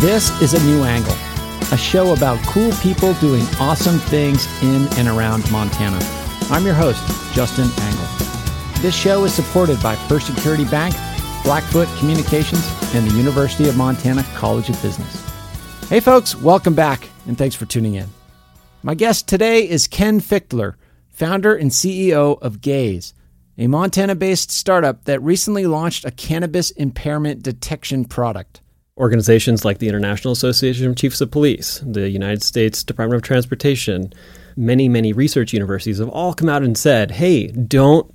This 0.00 0.30
is 0.40 0.54
A 0.54 0.64
New 0.64 0.84
Angle, 0.84 1.16
a 1.72 1.76
show 1.76 2.12
about 2.12 2.38
cool 2.46 2.70
people 2.74 3.14
doing 3.14 3.42
awesome 3.58 3.98
things 3.98 4.46
in 4.62 4.86
and 4.96 5.08
around 5.08 5.50
Montana. 5.50 5.98
I'm 6.52 6.64
your 6.64 6.76
host, 6.76 7.02
Justin 7.34 7.68
Angle. 7.80 8.06
This 8.80 8.94
show 8.94 9.24
is 9.24 9.34
supported 9.34 9.82
by 9.82 9.96
First 9.96 10.28
Security 10.32 10.64
Bank, 10.66 10.94
Blackfoot 11.42 11.88
Communications, 11.98 12.64
and 12.94 13.10
the 13.10 13.16
University 13.16 13.68
of 13.68 13.76
Montana 13.76 14.22
College 14.36 14.70
of 14.70 14.80
Business. 14.80 15.20
Hey, 15.88 15.98
folks, 15.98 16.36
welcome 16.36 16.76
back, 16.76 17.08
and 17.26 17.36
thanks 17.36 17.56
for 17.56 17.66
tuning 17.66 17.96
in. 17.96 18.06
My 18.84 18.94
guest 18.94 19.26
today 19.26 19.68
is 19.68 19.88
Ken 19.88 20.20
Fichtler, 20.20 20.74
founder 21.08 21.56
and 21.56 21.72
CEO 21.72 22.40
of 22.40 22.60
Gaize, 22.60 23.14
a 23.58 23.66
Montana 23.66 24.14
based 24.14 24.52
startup 24.52 25.06
that 25.06 25.20
recently 25.22 25.66
launched 25.66 26.04
a 26.04 26.12
cannabis 26.12 26.70
impairment 26.70 27.42
detection 27.42 28.04
product. 28.04 28.60
Organizations 28.98 29.64
like 29.64 29.78
the 29.78 29.88
International 29.88 30.32
Association 30.32 30.86
of 30.86 30.96
Chiefs 30.96 31.20
of 31.20 31.30
Police, 31.30 31.82
the 31.86 32.10
United 32.10 32.42
States 32.42 32.82
Department 32.82 33.16
of 33.16 33.22
Transportation, 33.22 34.12
many, 34.56 34.88
many 34.88 35.12
research 35.12 35.52
universities 35.52 35.98
have 35.98 36.08
all 36.08 36.34
come 36.34 36.48
out 36.48 36.62
and 36.62 36.76
said, 36.76 37.12
hey, 37.12 37.46
don't 37.46 38.12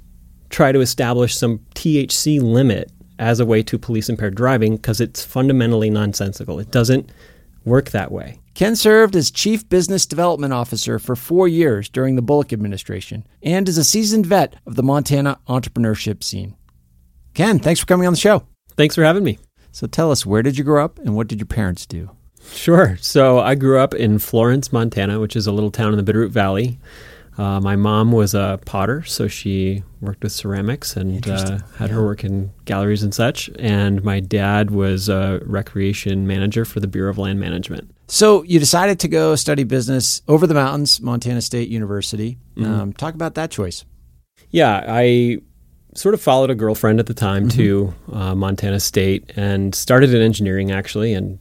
try 0.50 0.72
to 0.72 0.82
establish 0.82 1.36
some 1.36 1.60
THC 1.74 2.42
limit 2.42 2.92
as 3.18 3.40
a 3.40 3.46
way 3.46 3.64
to 3.64 3.78
police 3.78 4.10
impaired 4.10 4.36
driving 4.36 4.76
because 4.76 5.00
it's 5.00 5.24
fundamentally 5.24 5.90
nonsensical. 5.90 6.60
It 6.60 6.72
doesn't 6.72 7.12
work 7.66 7.92
that 7.92 8.12
way. 8.12 8.40
Ken 8.54 8.76
served 8.76 9.16
as 9.16 9.32
Chief 9.32 9.68
Business 9.68 10.06
Development 10.06 10.54
Officer 10.54 11.00
for 11.00 11.16
four 11.16 11.48
years 11.48 11.90
during 11.90 12.16
the 12.16 12.22
Bullock 12.22 12.54
administration 12.54 13.26
and 13.42 13.68
is 13.68 13.78
a 13.78 13.84
seasoned 13.84 14.26
vet 14.26 14.56
of 14.68 14.76
the 14.76 14.84
Montana 14.84 15.40
entrepreneurship 15.48 16.24
scene. 16.24 16.56
Ken, 17.34 17.58
thanks 17.58 17.80
for 17.80 17.88
coming 17.88 18.06
on 18.06 18.14
the 18.14 18.20
show. 18.20 18.46
Thanks 18.76 18.96
for 18.96 19.04
having 19.04 19.24
me. 19.24 19.40
So 19.74 19.88
tell 19.88 20.12
us, 20.12 20.24
where 20.24 20.44
did 20.44 20.58
you 20.58 20.64
grow 20.64 20.86
up 20.86 21.00
and 21.00 21.16
what 21.16 21.28
did 21.28 21.40
your 21.40 21.48
parents 21.48 21.88
do? 21.88 22.12
Sure. 22.52 22.96
So 23.02 23.40
I 23.40 23.56
grew 23.56 23.80
up 23.80 23.96
in 23.96 24.20
Florence, 24.20 24.72
Montana, 24.72 25.20
which 25.20 25.36
is 25.36 25.48
a 25.48 25.52
little 25.52 25.72
town 25.72 25.98
in 25.98 26.04
the 26.04 26.14
Bitterroot 26.14 26.30
Valley. 26.30 26.78
Uh, 27.40 27.60
my 27.60 27.76
mom 27.76 28.12
was 28.12 28.36
a 28.36 28.60
potter, 28.66 29.02
so 29.02 29.28
she 29.28 29.82
worked 30.00 30.22
with 30.22 30.32
ceramics 30.32 30.96
and 30.96 31.28
uh, 31.28 31.58
had 31.78 31.90
yeah. 31.90 31.96
her 31.96 32.04
work 32.04 32.24
in 32.24 32.52
galleries 32.66 33.02
and 33.02 33.16
such. 33.16 33.50
And 33.58 34.04
my 34.04 34.20
dad 34.20 34.70
was 34.70 35.10
a 35.10 35.42
recreation 35.44 36.28
manager 36.28 36.66
for 36.66 36.80
the 36.80 36.88
Bureau 36.88 37.10
of 37.10 37.18
Land 37.18 37.40
Management. 37.40 37.90
So 38.08 38.44
you 38.44 38.60
decided 38.60 39.00
to 39.00 39.08
go 39.08 39.36
study 39.36 39.64
business 39.64 40.22
over 40.28 40.46
the 40.46 40.54
mountains, 40.54 41.02
Montana 41.02 41.42
State 41.42 41.70
University. 41.70 42.38
Mm-hmm. 42.56 42.72
Um, 42.72 42.94
talk 42.94 43.16
about 43.16 43.34
that 43.34 43.50
choice. 43.50 43.86
Yeah, 44.52 44.84
I 44.88 45.40
sort 45.96 46.14
of 46.14 46.22
followed 46.22 46.50
a 46.50 46.56
girlfriend 46.56 47.00
at 47.00 47.08
the 47.08 47.14
time 47.14 47.48
mm-hmm. 47.48 47.58
to 47.58 47.94
uh, 48.12 48.36
Montana 48.36 48.80
State 48.80 49.32
and 49.36 49.74
started 49.76 50.14
in 50.14 50.22
engineering 50.22 50.72
actually, 50.72 51.14
and 51.14 51.40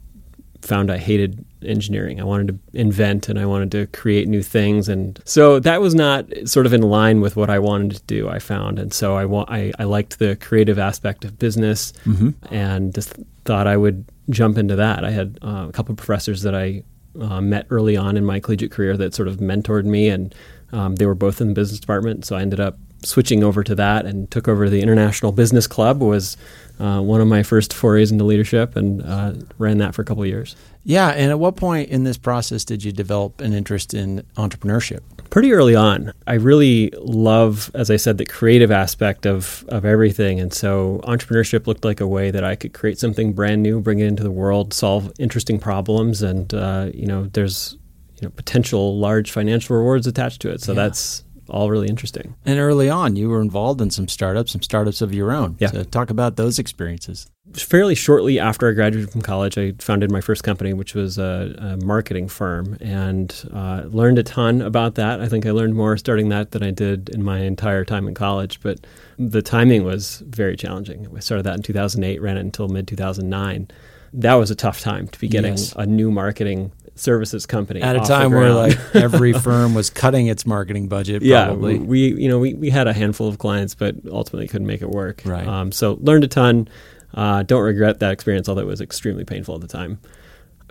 found 0.62 0.91
I 0.91 0.98
hated 0.98 1.44
engineering. 1.64 2.20
I 2.20 2.25
wanted 2.25 2.48
to 2.48 2.78
invent 2.78 3.28
and 3.28 3.39
I 3.39 3.47
wanted 3.47 3.72
to 3.72 3.86
create 3.89 4.28
new 4.28 4.42
things, 4.42 4.89
and 4.89 5.20
so 5.25 5.59
that 5.61 5.81
was 5.81 5.94
not 5.94 6.27
sort 6.44 6.67
of 6.67 6.72
in 6.72 6.83
line 6.83 7.20
with 7.20 7.36
what 7.36 7.50
I 7.50 7.59
wanted 7.59 7.97
to 7.97 8.03
do. 8.03 8.28
I 8.28 8.39
found, 8.39 8.78
and 8.78 8.92
so 8.92 9.17
I 9.17 9.25
wa- 9.25 9.47
I, 9.48 9.72
I 9.78 9.84
liked 9.84 10.19
the 10.19 10.36
creative 10.36 10.78
aspect 10.78 11.25
of 11.25 11.39
business, 11.39 11.92
mm-hmm. 12.05 12.31
and 12.55 12.94
just 12.94 13.14
thought 13.44 13.66
I 13.66 13.77
would 13.77 14.05
jump 14.31 14.59
into 14.59 14.77
that. 14.77 15.05
I 15.05 15.11
had 15.11 15.39
uh, 15.42 15.66
a 15.69 15.72
couple 15.72 15.92
of 15.92 15.98
professors 15.98 16.42
that 16.42 16.55
I 16.55 16.84
uh, 17.20 17.41
met 17.41 17.66
early 17.70 17.97
on 17.97 18.16
in 18.16 18.25
my 18.25 18.41
collegiate 18.41 18.70
career 18.70 18.97
that 18.97 19.14
sort 19.14 19.28
of 19.28 19.39
mentored 19.39 19.84
me, 19.84 20.09
and 20.09 20.34
um, 20.72 20.97
they 20.97 21.06
were 21.06 21.14
both 21.14 21.41
in 21.41 21.48
the 21.48 21.55
business 21.55 21.81
department. 21.81 22.25
So 22.25 22.37
I 22.37 22.42
ended 22.42 22.61
up 22.61 22.78
switching 23.03 23.45
over 23.45 23.62
to 23.64 23.75
that 23.75 24.06
and 24.06 24.31
took 24.31 24.48
over 24.48 24.69
the 24.69 24.81
International 24.81 25.33
Business 25.33 25.67
Club. 25.67 26.00
Was 26.00 26.36
uh, 26.78 27.00
one 27.00 27.20
of 27.20 27.28
my 27.28 27.42
first 27.42 27.72
forays 27.72 28.11
into 28.11 28.25
leadership, 28.25 28.77
and 28.77 29.03
uh, 29.03 29.34
ran 29.59 29.78
that 29.78 29.94
for 29.94 30.03
a 30.03 30.04
couple 30.04 30.22
of 30.22 30.28
years. 30.28 30.56
Yeah, 30.84 31.10
and 31.10 31.31
at 31.31 31.38
what 31.38 31.54
point 31.54 31.91
in 31.91 32.03
this 32.03 32.19
process 32.19 32.65
did 32.65 32.82
you 32.82 32.91
develop 32.91 33.41
an 33.41 33.53
interest 33.53 33.94
in 33.94 34.25
entrepreneurship? 34.37 35.00
Pretty 35.31 35.53
early 35.53 35.77
on. 35.77 36.12
I 36.27 36.34
really 36.34 36.93
love, 36.99 37.71
as 37.75 37.88
I 37.88 37.97
said, 37.97 38.19
the 38.19 38.27
creative 38.27 38.72
aspect 38.72 39.25
of, 39.25 39.65
of 39.69 39.84
everything. 39.84 40.41
And 40.41 40.53
so 40.53 41.00
entrepreneurship 41.04 41.69
looked 41.69 41.84
like 41.84 42.00
a 42.00 42.06
way 42.06 42.32
that 42.32 42.43
I 42.43 42.56
could 42.56 42.72
create 42.72 42.98
something 42.98 43.32
brand 43.32 43.62
new, 43.62 43.81
bring 43.81 44.00
it 44.00 44.06
into 44.06 44.25
the 44.25 44.32
world, 44.32 44.75
solve 44.75 45.12
interesting 45.21 45.60
problems. 45.60 46.21
And, 46.21 46.53
uh, 46.53 46.91
you 46.93 47.06
know, 47.06 47.25
there's 47.32 47.77
you 48.16 48.27
know, 48.27 48.31
potential 48.31 48.98
large 48.98 49.31
financial 49.31 49.77
rewards 49.77 50.09
attached 50.09 50.43
to 50.43 50.50
it. 50.50 50.60
So 50.60 50.72
yeah. 50.72 50.82
that's 50.82 51.22
all 51.48 51.70
really 51.70 51.88
interesting. 51.88 52.34
And 52.44 52.58
early 52.58 52.88
on, 52.88 53.16
you 53.16 53.28
were 53.28 53.41
involved 53.41 53.80
in 53.80 53.91
some 53.91 54.08
startups, 54.08 54.53
some 54.53 54.62
startups 54.62 55.00
of 55.00 55.12
your 55.12 55.32
own. 55.32 55.56
Yeah. 55.58 55.70
So 55.70 55.84
talk 55.84 56.10
about 56.10 56.36
those 56.36 56.58
experiences. 56.58 57.26
Fairly 57.54 57.94
shortly 57.94 58.38
after 58.38 58.69
I 58.69 58.72
graduated 58.72 59.10
from 59.10 59.22
college, 59.22 59.58
I 59.58 59.72
founded 59.78 60.10
my 60.10 60.20
first 60.20 60.44
company, 60.44 60.72
which 60.72 60.94
was 60.94 61.19
a, 61.19 61.54
a 61.58 61.84
marketing 61.84 62.28
firm, 62.28 62.78
and 62.80 63.34
uh, 63.53 63.82
learned 63.86 64.19
a 64.19 64.22
ton 64.22 64.62
about 64.62 64.94
that. 64.94 65.20
I 65.20 65.28
think 65.28 65.44
I 65.44 65.50
learned 65.50 65.75
more 65.75 65.97
starting 65.97 66.28
that 66.30 66.53
than 66.53 66.62
I 66.62 66.70
did 66.70 67.08
in 67.10 67.22
my 67.22 67.41
entire 67.41 67.84
time 67.84 68.09
in 68.09 68.14
college. 68.14 68.60
But 68.60 68.86
the 69.19 69.42
timing 69.42 69.84
was 69.84 70.22
very 70.26 70.56
challenging. 70.56 71.06
I 71.14 71.20
started 71.20 71.42
that 71.44 71.56
in 71.56 71.62
2008, 71.62 72.22
ran 72.22 72.36
it 72.36 72.41
until 72.41 72.69
mid 72.69 72.86
2009 72.88 73.69
that 74.14 74.34
was 74.34 74.50
a 74.50 74.54
tough 74.54 74.80
time 74.80 75.09
to 75.09 75.19
be 75.19 75.28
getting 75.28 75.53
yes. 75.53 75.72
a 75.76 75.86
new 75.86 76.10
marketing 76.10 76.70
services 76.94 77.47
company 77.47 77.80
at 77.80 77.97
a 77.97 78.00
time 78.00 78.30
where 78.30 78.53
like 78.53 78.78
every 78.94 79.32
firm 79.44 79.75
was 79.75 79.91
cutting 79.91 80.26
its 80.26 80.44
marketing 80.44 80.88
budget. 80.88 81.22
Probably. 81.22 81.75
Yeah, 81.75 81.80
we 81.80 82.14
you 82.14 82.28
know 82.28 82.38
we, 82.38 82.54
we 82.54 82.70
had 82.70 82.86
a 82.86 82.92
handful 82.92 83.28
of 83.28 83.38
clients, 83.38 83.75
but 83.75 83.97
ultimately 84.10 84.48
couldn't 84.48 84.66
make 84.66 84.82
it 84.82 84.91
work. 84.91 85.22
Right. 85.25 85.47
Um, 85.47 85.72
so 85.72 85.98
learned 86.00 86.25
a 86.25 86.28
ton. 86.28 86.69
Uh, 87.14 87.42
don't 87.42 87.62
regret 87.62 88.00
that 88.00 88.12
experience, 88.12 88.48
although 88.48 88.62
it 88.62 88.66
was 88.66 88.80
extremely 88.80 89.25
painful 89.25 89.54
at 89.54 89.60
the 89.60 89.69
time. 89.69 90.00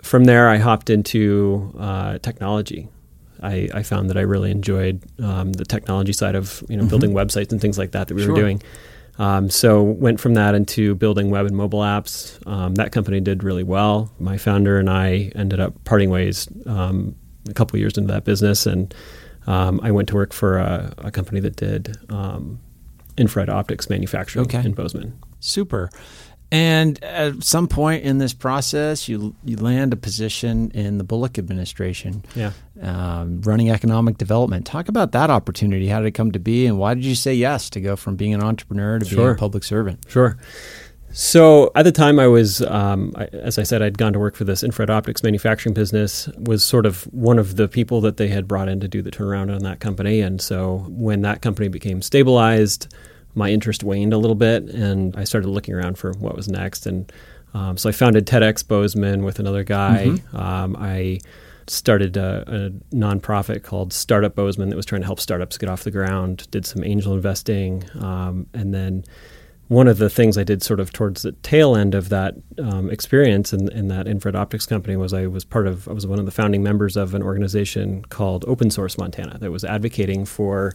From 0.02 0.24
there, 0.24 0.48
I 0.48 0.58
hopped 0.58 0.90
into 0.90 1.72
uh, 1.78 2.18
technology. 2.18 2.88
I, 3.40 3.68
I, 3.74 3.82
found 3.82 4.08
that 4.10 4.16
I 4.16 4.20
really 4.20 4.52
enjoyed 4.52 5.02
um, 5.20 5.52
the 5.52 5.64
technology 5.64 6.12
side 6.12 6.36
of 6.36 6.62
you 6.68 6.76
know 6.76 6.82
mm-hmm. 6.82 6.90
building 6.90 7.12
websites 7.12 7.50
and 7.50 7.60
things 7.60 7.78
like 7.78 7.92
that 7.92 8.08
that 8.08 8.14
we 8.14 8.22
sure. 8.22 8.32
were 8.32 8.40
doing. 8.40 8.62
Um, 9.18 9.50
so 9.50 9.82
went 9.82 10.20
from 10.20 10.34
that 10.34 10.54
into 10.54 10.94
building 10.94 11.30
web 11.30 11.46
and 11.46 11.56
mobile 11.56 11.80
apps. 11.80 12.44
Um, 12.46 12.74
that 12.76 12.92
company 12.92 13.20
did 13.20 13.42
really 13.42 13.62
well. 13.62 14.10
My 14.18 14.38
founder 14.38 14.78
and 14.78 14.88
I 14.88 15.32
ended 15.34 15.60
up 15.60 15.84
parting 15.84 16.10
ways 16.10 16.48
um, 16.66 17.14
a 17.48 17.52
couple 17.52 17.78
years 17.78 17.98
into 17.98 18.12
that 18.12 18.24
business, 18.24 18.66
and 18.66 18.94
um, 19.46 19.80
I 19.82 19.90
went 19.90 20.08
to 20.08 20.14
work 20.14 20.32
for 20.32 20.58
a, 20.58 20.94
a 20.98 21.10
company 21.10 21.40
that 21.40 21.56
did 21.56 21.96
um, 22.10 22.58
infrared 23.18 23.50
optics 23.50 23.90
manufacturing 23.90 24.46
okay. 24.46 24.64
in 24.64 24.72
Bozeman. 24.72 25.18
Super. 25.40 25.90
And 26.52 27.02
at 27.02 27.42
some 27.42 27.66
point 27.66 28.04
in 28.04 28.18
this 28.18 28.34
process, 28.34 29.08
you 29.08 29.34
you 29.42 29.56
land 29.56 29.94
a 29.94 29.96
position 29.96 30.70
in 30.72 30.98
the 30.98 31.04
Bullock 31.04 31.38
administration, 31.38 32.22
yeah, 32.36 32.52
um, 32.82 33.40
running 33.40 33.70
economic 33.70 34.18
development. 34.18 34.66
Talk 34.66 34.88
about 34.90 35.12
that 35.12 35.30
opportunity. 35.30 35.88
How 35.88 36.00
did 36.00 36.08
it 36.08 36.10
come 36.10 36.30
to 36.32 36.38
be, 36.38 36.66
and 36.66 36.78
why 36.78 36.92
did 36.92 37.06
you 37.06 37.14
say 37.14 37.32
yes 37.32 37.70
to 37.70 37.80
go 37.80 37.96
from 37.96 38.16
being 38.16 38.34
an 38.34 38.42
entrepreneur 38.42 38.98
to 38.98 39.04
sure. 39.06 39.16
being 39.16 39.28
a 39.30 39.34
public 39.34 39.64
servant? 39.64 40.04
Sure. 40.08 40.36
So 41.14 41.72
at 41.74 41.84
the 41.84 41.92
time, 41.92 42.18
I 42.18 42.26
was, 42.26 42.60
um, 42.60 43.14
I, 43.16 43.24
as 43.32 43.58
I 43.58 43.62
said, 43.62 43.80
I'd 43.80 43.96
gone 43.96 44.12
to 44.12 44.18
work 44.18 44.34
for 44.34 44.44
this 44.44 44.62
infrared 44.62 44.90
optics 44.90 45.22
manufacturing 45.22 45.72
business. 45.72 46.28
Was 46.36 46.62
sort 46.62 46.84
of 46.84 47.04
one 47.14 47.38
of 47.38 47.56
the 47.56 47.66
people 47.66 48.02
that 48.02 48.18
they 48.18 48.28
had 48.28 48.46
brought 48.46 48.68
in 48.68 48.78
to 48.80 48.88
do 48.88 49.00
the 49.00 49.10
turnaround 49.10 49.54
on 49.54 49.62
that 49.62 49.80
company, 49.80 50.20
and 50.20 50.38
so 50.38 50.84
when 50.90 51.22
that 51.22 51.40
company 51.40 51.68
became 51.68 52.02
stabilized 52.02 52.94
my 53.34 53.50
interest 53.50 53.82
waned 53.82 54.12
a 54.12 54.18
little 54.18 54.34
bit, 54.34 54.64
and 54.64 55.16
I 55.16 55.24
started 55.24 55.48
looking 55.48 55.74
around 55.74 55.98
for 55.98 56.12
what 56.12 56.36
was 56.36 56.48
next. 56.48 56.86
And 56.86 57.10
um, 57.54 57.76
so 57.76 57.88
I 57.88 57.92
founded 57.92 58.26
TEDx 58.26 58.66
Bozeman 58.66 59.24
with 59.24 59.38
another 59.38 59.64
guy. 59.64 60.06
Mm-hmm. 60.08 60.36
Um, 60.36 60.76
I 60.78 61.20
started 61.66 62.16
a, 62.16 62.44
a, 62.46 62.94
nonprofit 62.94 63.62
called 63.62 63.92
Startup 63.92 64.34
Bozeman 64.34 64.68
that 64.68 64.76
was 64.76 64.86
trying 64.86 65.02
to 65.02 65.06
help 65.06 65.20
startups 65.20 65.58
get 65.58 65.68
off 65.68 65.84
the 65.84 65.90
ground. 65.90 66.50
Did 66.50 66.66
some 66.66 66.82
angel 66.84 67.14
investing, 67.14 67.84
um, 68.00 68.46
and 68.52 68.74
then 68.74 69.04
one 69.68 69.88
of 69.88 69.98
the 69.98 70.10
things 70.10 70.36
I 70.36 70.44
did 70.44 70.62
sort 70.62 70.80
of 70.80 70.92
towards 70.92 71.22
the 71.22 71.32
tail 71.32 71.76
end 71.76 71.94
of 71.94 72.10
that 72.10 72.34
um, 72.58 72.90
experience 72.90 73.54
in, 73.54 73.72
in, 73.72 73.88
that 73.88 74.06
infrared 74.06 74.36
optics 74.36 74.66
company 74.66 74.96
was 74.96 75.14
I 75.14 75.26
was 75.26 75.44
part 75.44 75.66
of 75.66 75.88
I 75.88 75.92
was 75.92 76.06
one 76.06 76.18
of 76.18 76.26
the 76.26 76.30
founding 76.30 76.62
members 76.62 76.96
of 76.96 77.14
an 77.14 77.22
organization 77.22 78.04
called 78.06 78.44
Open 78.46 78.70
Source 78.70 78.98
Montana 78.98 79.38
that 79.38 79.50
was 79.50 79.64
advocating 79.64 80.26
for 80.26 80.74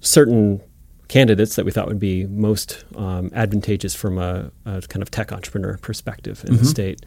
certain 0.00 0.60
candidates 1.08 1.56
that 1.56 1.64
we 1.64 1.70
thought 1.70 1.86
would 1.86 2.00
be 2.00 2.26
most 2.26 2.84
um, 2.96 3.30
advantageous 3.34 3.94
from 3.94 4.18
a, 4.18 4.50
a, 4.64 4.82
kind 4.82 5.02
of 5.02 5.10
tech 5.10 5.32
entrepreneur 5.32 5.76
perspective 5.78 6.42
in 6.44 6.54
mm-hmm. 6.54 6.62
the 6.62 6.68
state. 6.68 7.04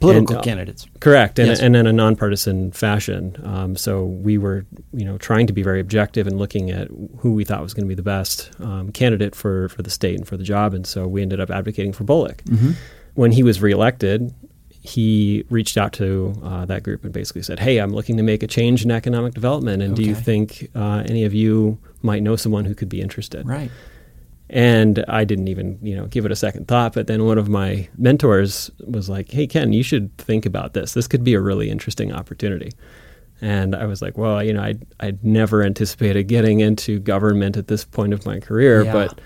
Political 0.00 0.36
and, 0.36 0.38
uh, 0.38 0.42
candidates, 0.44 0.86
correct, 1.00 1.40
and, 1.40 1.48
yes. 1.48 1.60
and 1.60 1.74
in 1.74 1.88
a 1.88 1.92
nonpartisan 1.92 2.70
fashion. 2.70 3.36
Um, 3.42 3.74
so 3.74 4.04
we 4.04 4.38
were, 4.38 4.64
you 4.92 5.04
know, 5.04 5.18
trying 5.18 5.48
to 5.48 5.52
be 5.52 5.64
very 5.64 5.80
objective 5.80 6.28
and 6.28 6.38
looking 6.38 6.70
at 6.70 6.86
who 7.18 7.32
we 7.32 7.44
thought 7.44 7.62
was 7.62 7.74
going 7.74 7.84
to 7.84 7.88
be 7.88 7.96
the 7.96 8.02
best 8.02 8.48
um, 8.60 8.92
candidate 8.92 9.34
for 9.34 9.68
for 9.70 9.82
the 9.82 9.90
state 9.90 10.16
and 10.16 10.24
for 10.24 10.36
the 10.36 10.44
job. 10.44 10.72
And 10.72 10.86
so 10.86 11.08
we 11.08 11.20
ended 11.20 11.40
up 11.40 11.50
advocating 11.50 11.92
for 11.92 12.04
Bullock. 12.04 12.44
Mm-hmm. 12.44 12.70
When 13.14 13.32
he 13.32 13.42
was 13.42 13.60
reelected, 13.60 14.32
he 14.80 15.44
reached 15.50 15.76
out 15.76 15.92
to 15.94 16.34
uh, 16.42 16.64
that 16.66 16.82
group 16.82 17.04
and 17.04 17.12
basically 17.12 17.42
said, 17.42 17.58
"Hey, 17.60 17.78
I'm 17.78 17.90
looking 17.90 18.16
to 18.16 18.22
make 18.22 18.42
a 18.42 18.46
change 18.46 18.84
in 18.84 18.90
economic 18.90 19.34
development, 19.34 19.82
and 19.82 19.92
okay. 19.92 20.02
do 20.02 20.08
you 20.08 20.14
think 20.14 20.68
uh, 20.74 21.02
any 21.06 21.24
of 21.24 21.34
you 21.34 21.78
might 22.02 22.22
know 22.22 22.36
someone 22.36 22.64
who 22.64 22.74
could 22.74 22.88
be 22.88 23.00
interested?" 23.00 23.46
Right. 23.46 23.70
And 24.50 25.04
I 25.08 25.24
didn't 25.24 25.48
even, 25.48 25.78
you 25.82 25.94
know, 25.94 26.06
give 26.06 26.24
it 26.24 26.32
a 26.32 26.36
second 26.36 26.68
thought. 26.68 26.94
But 26.94 27.06
then 27.06 27.26
one 27.26 27.36
of 27.36 27.48
my 27.50 27.88
mentors 27.98 28.70
was 28.86 29.08
like, 29.08 29.30
"Hey, 29.30 29.46
Ken, 29.46 29.72
you 29.72 29.82
should 29.82 30.16
think 30.16 30.46
about 30.46 30.72
this. 30.74 30.94
This 30.94 31.06
could 31.08 31.24
be 31.24 31.34
a 31.34 31.40
really 31.40 31.70
interesting 31.70 32.12
opportunity." 32.12 32.72
And 33.40 33.74
I 33.76 33.84
was 33.86 34.00
like, 34.00 34.16
"Well, 34.16 34.42
you 34.42 34.52
know, 34.52 34.62
I 34.62 34.76
I'd 35.00 35.22
never 35.24 35.62
anticipated 35.62 36.24
getting 36.24 36.60
into 36.60 36.98
government 36.98 37.56
at 37.56 37.66
this 37.68 37.84
point 37.84 38.12
of 38.12 38.24
my 38.24 38.40
career, 38.40 38.84
Yeah. 38.84 38.92
but 38.92 39.20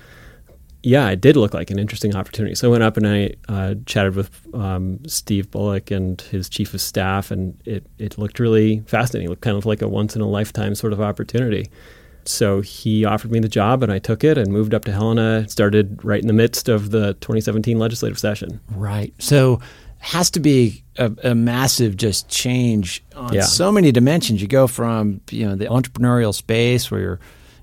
yeah, 0.83 1.09
it 1.11 1.21
did 1.21 1.37
look 1.37 1.55
like 1.55 1.71
an 1.71 1.79
interesting 1.79 2.15
opportunity. 2.17 2.55
So 2.55 2.69
I 2.69 2.71
went 2.73 2.83
up 2.83 2.97
and 2.97 3.07
I 3.07 3.35
uh, 3.49 3.75
chatted 3.87 4.17
with 4.17 4.31
um, 4.55 4.99
Steve 5.07 5.51
Bullock 5.51 5.91
and 5.91 6.21
his 6.21 6.49
chief 6.49 6.75
of 6.75 6.81
staff, 6.81 7.31
and 7.31 7.61
it, 7.65 7.87
it 7.99 8.19
looked 8.19 8.41
really 8.41 8.81
fascinating. 8.87 9.27
It 9.27 9.31
looked 9.31 9.43
kind 9.43 9.57
of 9.57 9.65
like 9.67 9.83
a 9.83 9.89
once 9.89 10.17
in 10.17 10.23
a 10.23 10.29
lifetime 10.29 10.75
sort 10.75 10.93
of 10.93 11.01
opportunity. 11.01 11.71
So 12.25 12.61
he 12.61 13.05
offered 13.05 13.33
me 13.33 13.41
the 13.41 13.49
job, 13.49 13.83
and 13.83 13.91
I 13.93 13.99
took 13.99 14.23
it 14.25 14.39
and 14.39 14.53
moved 14.53 14.75
up 14.75 14.85
to 14.85 14.93
Helena. 14.93 15.49
Started 15.49 16.05
right 16.05 16.21
in 16.21 16.27
the 16.29 16.33
midst 16.33 16.69
of 16.69 16.91
the 16.91 17.15
2017 17.15 17.79
legislative 17.79 18.19
session. 18.19 18.61
Right. 18.71 19.13
So 19.19 19.61
has 19.99 20.31
to 20.33 20.41
be 20.41 20.83
a, 20.99 21.13
a 21.23 21.35
massive 21.35 21.97
just 21.97 22.29
change 22.29 23.05
on 23.15 23.33
Yeah. 23.33 23.43
so 23.43 23.71
many 23.71 23.93
dimensions. 23.93 24.43
You 24.43 24.49
go 24.49 24.67
from 24.67 25.21
you 25.31 25.47
know 25.47 25.55
the 25.55 25.67
entrepreneurial 25.67 26.35
space 26.35 26.91
where 26.91 27.01
you 27.01 27.19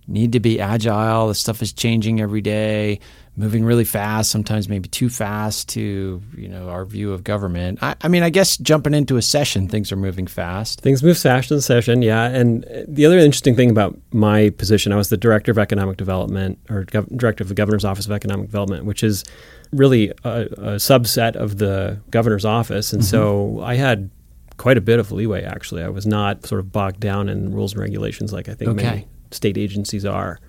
need 0.09 0.33
to 0.33 0.39
be 0.39 0.59
agile. 0.59 1.27
The 1.27 1.35
stuff 1.35 1.61
is 1.61 1.71
changing 1.71 2.19
every 2.19 2.41
day, 2.41 2.99
moving 3.37 3.63
really 3.63 3.85
fast. 3.85 4.31
Sometimes 4.31 4.67
maybe 4.67 4.89
too 4.89 5.09
fast 5.09 5.69
to 5.69 6.21
you 6.35 6.47
know 6.47 6.69
our 6.69 6.85
view 6.85 7.13
of 7.13 7.23
government. 7.23 7.79
I, 7.81 7.95
I 8.01 8.07
mean, 8.07 8.23
I 8.23 8.29
guess 8.29 8.57
jumping 8.57 8.93
into 8.93 9.17
a 9.17 9.21
session, 9.21 9.67
things 9.67 9.91
are 9.91 9.95
moving 9.95 10.27
fast. 10.27 10.81
Things 10.81 11.03
move 11.03 11.17
fast 11.17 11.51
in 11.51 11.57
the 11.57 11.61
session, 11.61 12.01
yeah. 12.01 12.23
And 12.25 12.65
the 12.87 13.05
other 13.05 13.17
interesting 13.17 13.55
thing 13.55 13.69
about 13.69 13.97
my 14.11 14.49
position, 14.51 14.91
I 14.91 14.95
was 14.95 15.09
the 15.09 15.17
director 15.17 15.51
of 15.51 15.57
economic 15.57 15.97
development 15.97 16.59
or 16.69 16.85
gov- 16.85 17.15
director 17.17 17.43
of 17.43 17.47
the 17.47 17.55
governor's 17.55 17.85
office 17.85 18.05
of 18.05 18.11
economic 18.11 18.47
development, 18.47 18.85
which 18.85 19.03
is 19.03 19.23
really 19.71 20.09
a, 20.23 20.41
a 20.41 20.75
subset 20.77 21.35
of 21.35 21.59
the 21.59 22.01
governor's 22.09 22.45
office. 22.45 22.91
And 22.91 23.05
so 23.05 23.49
mm-hmm. 23.53 23.63
I 23.63 23.75
had 23.75 24.09
quite 24.57 24.77
a 24.77 24.81
bit 24.81 24.99
of 24.99 25.11
leeway, 25.11 25.43
actually. 25.43 25.83
I 25.83 25.89
was 25.89 26.05
not 26.05 26.45
sort 26.45 26.59
of 26.59 26.71
bogged 26.71 26.99
down 26.99 27.29
in 27.29 27.53
rules 27.53 27.73
and 27.73 27.81
regulations 27.81 28.33
like 28.33 28.49
I 28.49 28.55
think 28.55 28.71
Okay. 28.71 28.83
many 28.83 29.07
state 29.31 29.57
agencies 29.57 30.05
are. 30.05 30.39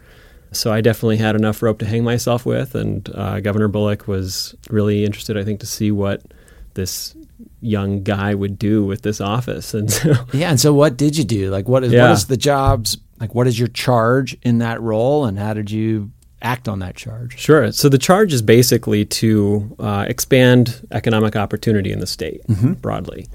So 0.52 0.72
I 0.72 0.80
definitely 0.80 1.18
had 1.18 1.36
enough 1.36 1.62
rope 1.62 1.78
to 1.78 1.86
hang 1.86 2.02
myself 2.02 2.44
with, 2.44 2.74
and 2.74 3.08
uh, 3.14 3.38
Governor 3.40 3.68
Bullock 3.68 4.08
was 4.08 4.54
really 4.68 5.04
interested, 5.04 5.36
I 5.36 5.44
think, 5.44 5.60
to 5.60 5.66
see 5.66 5.92
what 5.92 6.22
this 6.74 7.14
young 7.60 8.02
guy 8.02 8.34
would 8.34 8.58
do 8.58 8.84
with 8.84 9.02
this 9.02 9.20
office. 9.20 9.74
And 9.78 9.90
so 9.92 10.12
Yeah. 10.32 10.50
And 10.50 10.60
so, 10.60 10.72
what 10.74 10.96
did 10.96 11.16
you 11.16 11.24
do? 11.24 11.50
Like, 11.50 11.68
what 11.68 11.84
is 11.84 11.92
Yeah. 11.92 12.12
is 12.12 12.26
the 12.26 12.36
jobs? 12.36 12.98
Like, 13.20 13.34
what 13.34 13.46
is 13.46 13.58
your 13.58 13.68
charge 13.68 14.36
in 14.42 14.58
that 14.58 14.80
role, 14.80 15.24
and 15.24 15.38
how 15.38 15.54
did 15.54 15.70
you 15.70 16.10
act 16.42 16.68
on 16.68 16.78
that 16.80 16.96
charge? 16.96 17.38
Sure. 17.38 17.70
So 17.70 17.88
the 17.90 17.98
charge 17.98 18.32
is 18.32 18.40
basically 18.42 19.04
to 19.04 19.76
uh, 19.78 20.06
expand 20.08 20.86
economic 20.90 21.36
opportunity 21.36 21.92
in 21.92 22.00
the 22.00 22.06
state 22.06 22.40
broadly. 22.80 23.28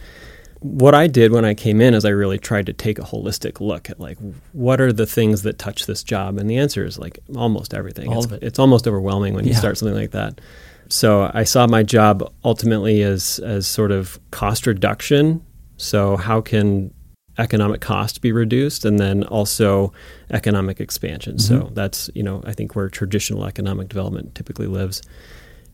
What 0.60 0.96
I 0.96 1.08
did 1.08 1.32
when 1.32 1.46
I 1.46 1.54
came 1.54 1.82
in 1.82 1.94
is 1.94 2.06
I 2.06 2.10
really 2.10 2.40
tried 2.40 2.66
to 2.68 2.74
take 2.74 2.98
a 2.98 3.04
holistic 3.04 3.60
look 3.60 3.90
at 3.90 4.00
like 4.00 4.18
what 4.54 4.82
are 4.82 4.92
the 4.92 5.06
things 5.06 5.44
that 5.44 5.60
touch 5.60 5.86
this 5.86 6.04
job, 6.04 6.38
and 6.38 6.50
the 6.50 6.58
answer 6.58 6.86
is 6.86 6.98
like 6.98 7.20
almost 7.36 7.74
everything. 7.74 8.12
All 8.12 8.18
it's, 8.18 8.26
of 8.26 8.34
it. 8.34 8.44
it's 8.44 8.60
almost 8.60 8.88
overwhelming 8.88 9.34
when 9.34 9.46
you 9.46 9.54
start 9.54 9.78
something 9.78 9.96
like 9.96 10.12
that. 10.12 10.42
So 10.90 11.32
I 11.34 11.44
saw 11.44 11.68
my 11.68 11.84
job 11.84 12.32
ultimately 12.44 13.02
as 13.04 13.40
as 13.40 13.68
sort 13.68 13.92
of 13.92 14.20
cost 14.32 14.66
reduction. 14.68 15.44
So 15.78 16.16
how 16.16 16.42
can 16.42 16.94
economic 17.38 17.82
cost 17.82 18.22
be 18.22 18.32
reduced 18.32 18.86
and 18.86 19.00
then 19.00 19.24
also 19.24 19.92
economic 20.32 20.80
expansion. 20.80 21.38
So 21.40 21.62
mm-hmm. 21.62 21.74
that's, 21.74 22.10
you 22.16 22.24
know, 22.24 22.42
I 22.46 22.54
think 22.54 22.76
where 22.76 22.90
traditional 22.90 23.46
economic 23.46 23.90
development 23.90 24.36
typically 24.36 24.68
lives. 24.68 25.02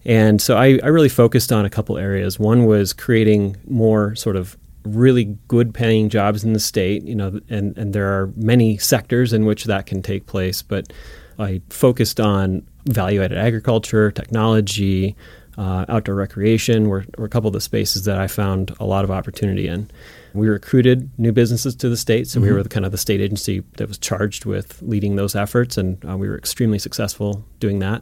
And 0.03 0.41
so 0.41 0.57
I, 0.57 0.79
I 0.81 0.87
really 0.87 1.09
focused 1.09 1.51
on 1.51 1.65
a 1.65 1.69
couple 1.69 1.97
areas. 1.97 2.39
One 2.39 2.65
was 2.65 2.93
creating 2.93 3.57
more 3.67 4.15
sort 4.15 4.35
of 4.35 4.57
really 4.83 5.37
good 5.47 5.73
paying 5.73 6.09
jobs 6.09 6.43
in 6.43 6.53
the 6.53 6.59
state, 6.59 7.03
you 7.03 7.15
know, 7.15 7.39
and, 7.49 7.77
and 7.77 7.93
there 7.93 8.07
are 8.07 8.31
many 8.35 8.77
sectors 8.77 9.33
in 9.33 9.45
which 9.45 9.65
that 9.65 9.85
can 9.85 10.01
take 10.01 10.25
place, 10.25 10.61
but 10.61 10.91
I 11.39 11.61
focused 11.69 12.19
on 12.19 12.67
value 12.85 13.21
added 13.21 13.37
agriculture, 13.37 14.11
technology, 14.11 15.15
uh, 15.57 15.85
outdoor 15.89 16.15
recreation 16.15 16.87
were, 16.87 17.05
were 17.17 17.25
a 17.25 17.29
couple 17.29 17.47
of 17.47 17.53
the 17.53 17.61
spaces 17.61 18.05
that 18.05 18.17
I 18.17 18.27
found 18.27 18.73
a 18.79 18.85
lot 18.85 19.03
of 19.03 19.11
opportunity 19.11 19.67
in. 19.67 19.89
We 20.33 20.47
recruited 20.47 21.09
new 21.19 21.33
businesses 21.33 21.75
to 21.75 21.89
the 21.89 21.97
state, 21.97 22.27
so 22.27 22.39
we 22.39 22.51
were 22.51 22.63
the, 22.63 22.69
kind 22.69 22.85
of 22.85 22.91
the 22.91 22.97
state 22.97 23.19
agency 23.19 23.63
that 23.77 23.87
was 23.87 23.97
charged 23.97 24.45
with 24.45 24.81
leading 24.81 25.17
those 25.17 25.35
efforts, 25.35 25.77
and 25.77 26.03
uh, 26.07 26.17
we 26.17 26.29
were 26.29 26.37
extremely 26.37 26.79
successful 26.79 27.43
doing 27.59 27.79
that. 27.79 28.01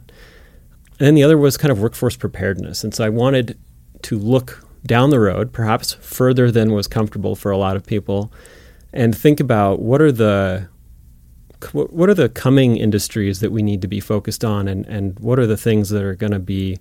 And 1.00 1.06
then 1.06 1.14
the 1.14 1.24
other 1.24 1.36
was 1.36 1.56
kind 1.56 1.72
of 1.72 1.80
workforce 1.80 2.16
preparedness. 2.16 2.84
And 2.84 2.94
so 2.94 3.04
I 3.04 3.08
wanted 3.08 3.58
to 4.02 4.18
look 4.18 4.64
down 4.86 5.10
the 5.10 5.20
road, 5.20 5.52
perhaps 5.52 5.92
further 5.94 6.50
than 6.50 6.72
was 6.72 6.86
comfortable 6.86 7.36
for 7.36 7.50
a 7.50 7.58
lot 7.58 7.76
of 7.76 7.84
people, 7.86 8.32
and 8.92 9.16
think 9.16 9.40
about 9.40 9.80
what 9.80 10.00
are 10.00 10.12
the 10.12 10.68
what 11.72 12.08
are 12.08 12.14
the 12.14 12.28
coming 12.30 12.76
industries 12.78 13.40
that 13.40 13.52
we 13.52 13.62
need 13.62 13.82
to 13.82 13.88
be 13.88 14.00
focused 14.00 14.44
on, 14.44 14.66
and, 14.66 14.86
and 14.86 15.18
what 15.18 15.38
are 15.38 15.46
the 15.46 15.58
things 15.58 15.90
that 15.90 16.02
are 16.02 16.14
going 16.14 16.32
to 16.32 16.38
be 16.38 16.78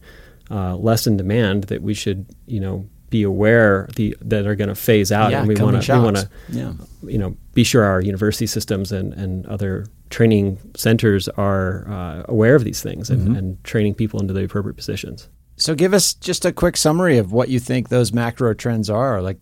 uh, 0.49 0.75
less 0.77 1.05
in 1.05 1.17
demand 1.17 1.65
that 1.65 1.81
we 1.81 1.93
should 1.93 2.25
you 2.47 2.59
know 2.59 2.87
be 3.09 3.23
aware 3.23 3.89
the 3.95 4.15
that 4.21 4.45
are 4.47 4.55
going 4.55 4.69
to 4.69 4.75
phase 4.75 5.11
out, 5.11 5.31
yeah, 5.31 5.39
and 5.39 5.47
we 5.47 5.55
want 5.55 5.75
to 5.83 5.93
we 5.93 6.03
want 6.05 6.15
to 6.17 6.29
Yeah. 6.49 6.73
you 7.03 7.17
know 7.17 7.35
be 7.53 7.63
sure 7.65 7.83
our 7.83 7.99
university 8.01 8.47
systems 8.47 8.91
and, 8.93 9.13
and 9.13 9.45
other 9.47 9.85
training 10.09 10.59
centers 10.77 11.27
are 11.29 11.85
uh, 11.89 12.23
aware 12.29 12.55
of 12.55 12.63
these 12.63 12.81
things 12.81 13.09
and, 13.09 13.35
and 13.37 13.63
training 13.63 13.95
people 13.95 14.19
into 14.21 14.33
the 14.33 14.43
appropriate 14.45 14.75
positions. 14.75 15.27
So 15.59 15.75
give 15.75 15.93
us 15.93 16.13
just 16.13 16.45
a 16.45 16.51
quick 16.51 16.77
summary 16.77 17.17
of 17.17 17.31
what 17.31 17.49
you 17.49 17.59
think 17.59 17.89
those 17.89 18.13
macro 18.13 18.53
trends 18.53 18.89
are. 18.89 19.21
Like 19.21 19.37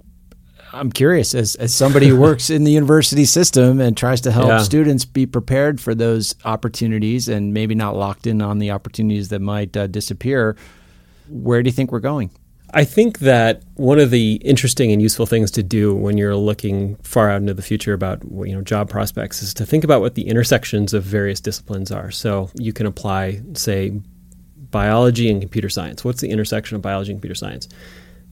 I'm 0.74 0.92
curious 0.92 1.34
as 1.36 1.56
as 1.56 1.74
somebody 1.74 2.08
who 2.08 2.20
works 2.28 2.50
in 2.50 2.64
the 2.64 2.72
university 2.72 3.26
system 3.26 3.80
and 3.80 3.96
tries 3.96 4.22
to 4.22 4.32
help 4.32 4.48
Yeah. 4.50 4.58
students 4.64 5.06
be 5.06 5.26
prepared 5.26 5.80
for 5.80 5.96
those 5.96 6.36
opportunities 6.44 7.30
and 7.30 7.54
maybe 7.54 7.76
not 7.76 7.96
locked 7.96 8.28
in 8.28 8.42
on 8.42 8.58
the 8.60 8.72
opportunities 8.72 9.30
that 9.30 9.40
might 9.42 9.78
uh, 9.78 9.88
disappear. 9.88 10.58
Where 11.30 11.62
do 11.64 11.68
you 11.68 11.74
think 11.74 11.92
we're 11.92 12.00
going? 12.00 12.32
I 12.74 12.84
think 12.84 13.20
that 13.20 13.64
one 13.76 13.98
of 13.98 14.12
the 14.12 14.34
interesting 14.44 14.92
and 14.92 15.02
useful 15.02 15.26
things 15.26 15.52
to 15.52 15.64
do 15.64 15.96
when 15.96 16.18
you're 16.18 16.36
looking 16.36 16.96
far 16.98 17.30
out 17.30 17.40
into 17.42 17.54
the 17.54 17.62
future 17.62 17.94
about 17.94 18.24
you 18.24 18.54
know 18.54 18.62
job 18.62 18.90
prospects 18.90 19.42
is 19.42 19.54
to 19.54 19.66
think 19.66 19.84
about 19.86 20.02
what 20.02 20.16
the 20.16 20.28
intersections 20.28 20.94
of 20.94 21.04
various 21.04 21.40
disciplines 21.40 21.92
are. 21.92 22.12
So 22.12 22.50
you 22.56 22.74
can 22.74 22.86
apply, 22.86 23.42
say, 23.54 24.02
biology 24.78 25.28
and 25.28 25.42
computer 25.42 25.70
science. 25.70 26.06
What's 26.06 26.22
the 26.22 26.30
intersection 26.30 26.76
of 26.76 26.84
biology 26.84 27.12
and 27.12 27.18
computer 27.18 27.34
science? 27.34 27.68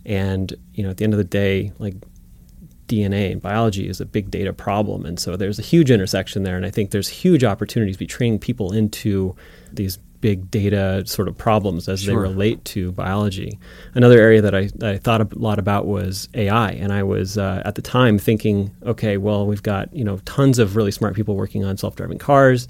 And 0.06 0.54
you 0.75 0.84
know, 0.84 0.92
at 0.92 0.98
the 0.98 1.04
end 1.04 1.14
of 1.14 1.18
the 1.18 1.24
day, 1.24 1.72
like 1.80 1.96
DNA 2.88 3.32
and 3.32 3.42
biology 3.42 3.90
is 3.90 4.00
a 4.00 4.06
big 4.06 4.30
data 4.30 4.54
problem, 4.54 5.08
and 5.08 5.20
so 5.20 5.36
there's 5.38 5.58
a 5.58 5.64
huge 5.64 5.90
intersection 5.90 6.44
there. 6.44 6.56
And 6.56 6.64
I 6.64 6.70
think 6.70 6.92
there's 6.92 7.10
huge 7.10 7.44
opportunities 7.44 7.96
to 7.96 8.00
be 8.00 8.06
training 8.06 8.38
people 8.38 8.74
into 8.74 9.36
these 9.74 9.98
big 10.22 10.52
data 10.52 11.02
sort 11.08 11.28
of 11.28 11.36
problems 11.36 11.90
as 11.90 12.06
they 12.06 12.16
relate 12.16 12.64
to 12.66 12.92
biology. 12.92 13.58
Another 13.96 14.20
area 14.20 14.42
that 14.44 14.54
I, 14.54 14.70
I 14.84 14.98
thought 14.98 15.22
a 15.22 15.28
lot 15.40 15.58
about 15.58 15.88
was 15.88 16.30
AI, 16.36 16.74
and 16.74 16.94
I 16.94 17.02
was 17.02 17.40
uh, 17.40 17.64
at 17.66 17.74
the 17.74 17.82
time 17.82 18.20
thinking, 18.20 18.70
okay, 18.84 19.18
well, 19.18 19.48
we've 19.48 19.64
got 19.64 19.92
you 19.96 20.04
know 20.04 20.20
tons 20.25 20.60
of 20.60 20.75
really 20.75 20.92
smart 20.92 21.16
people 21.16 21.36
working 21.36 21.66
on 21.66 21.75
self-driving 21.75 22.20
cars. 22.20 22.68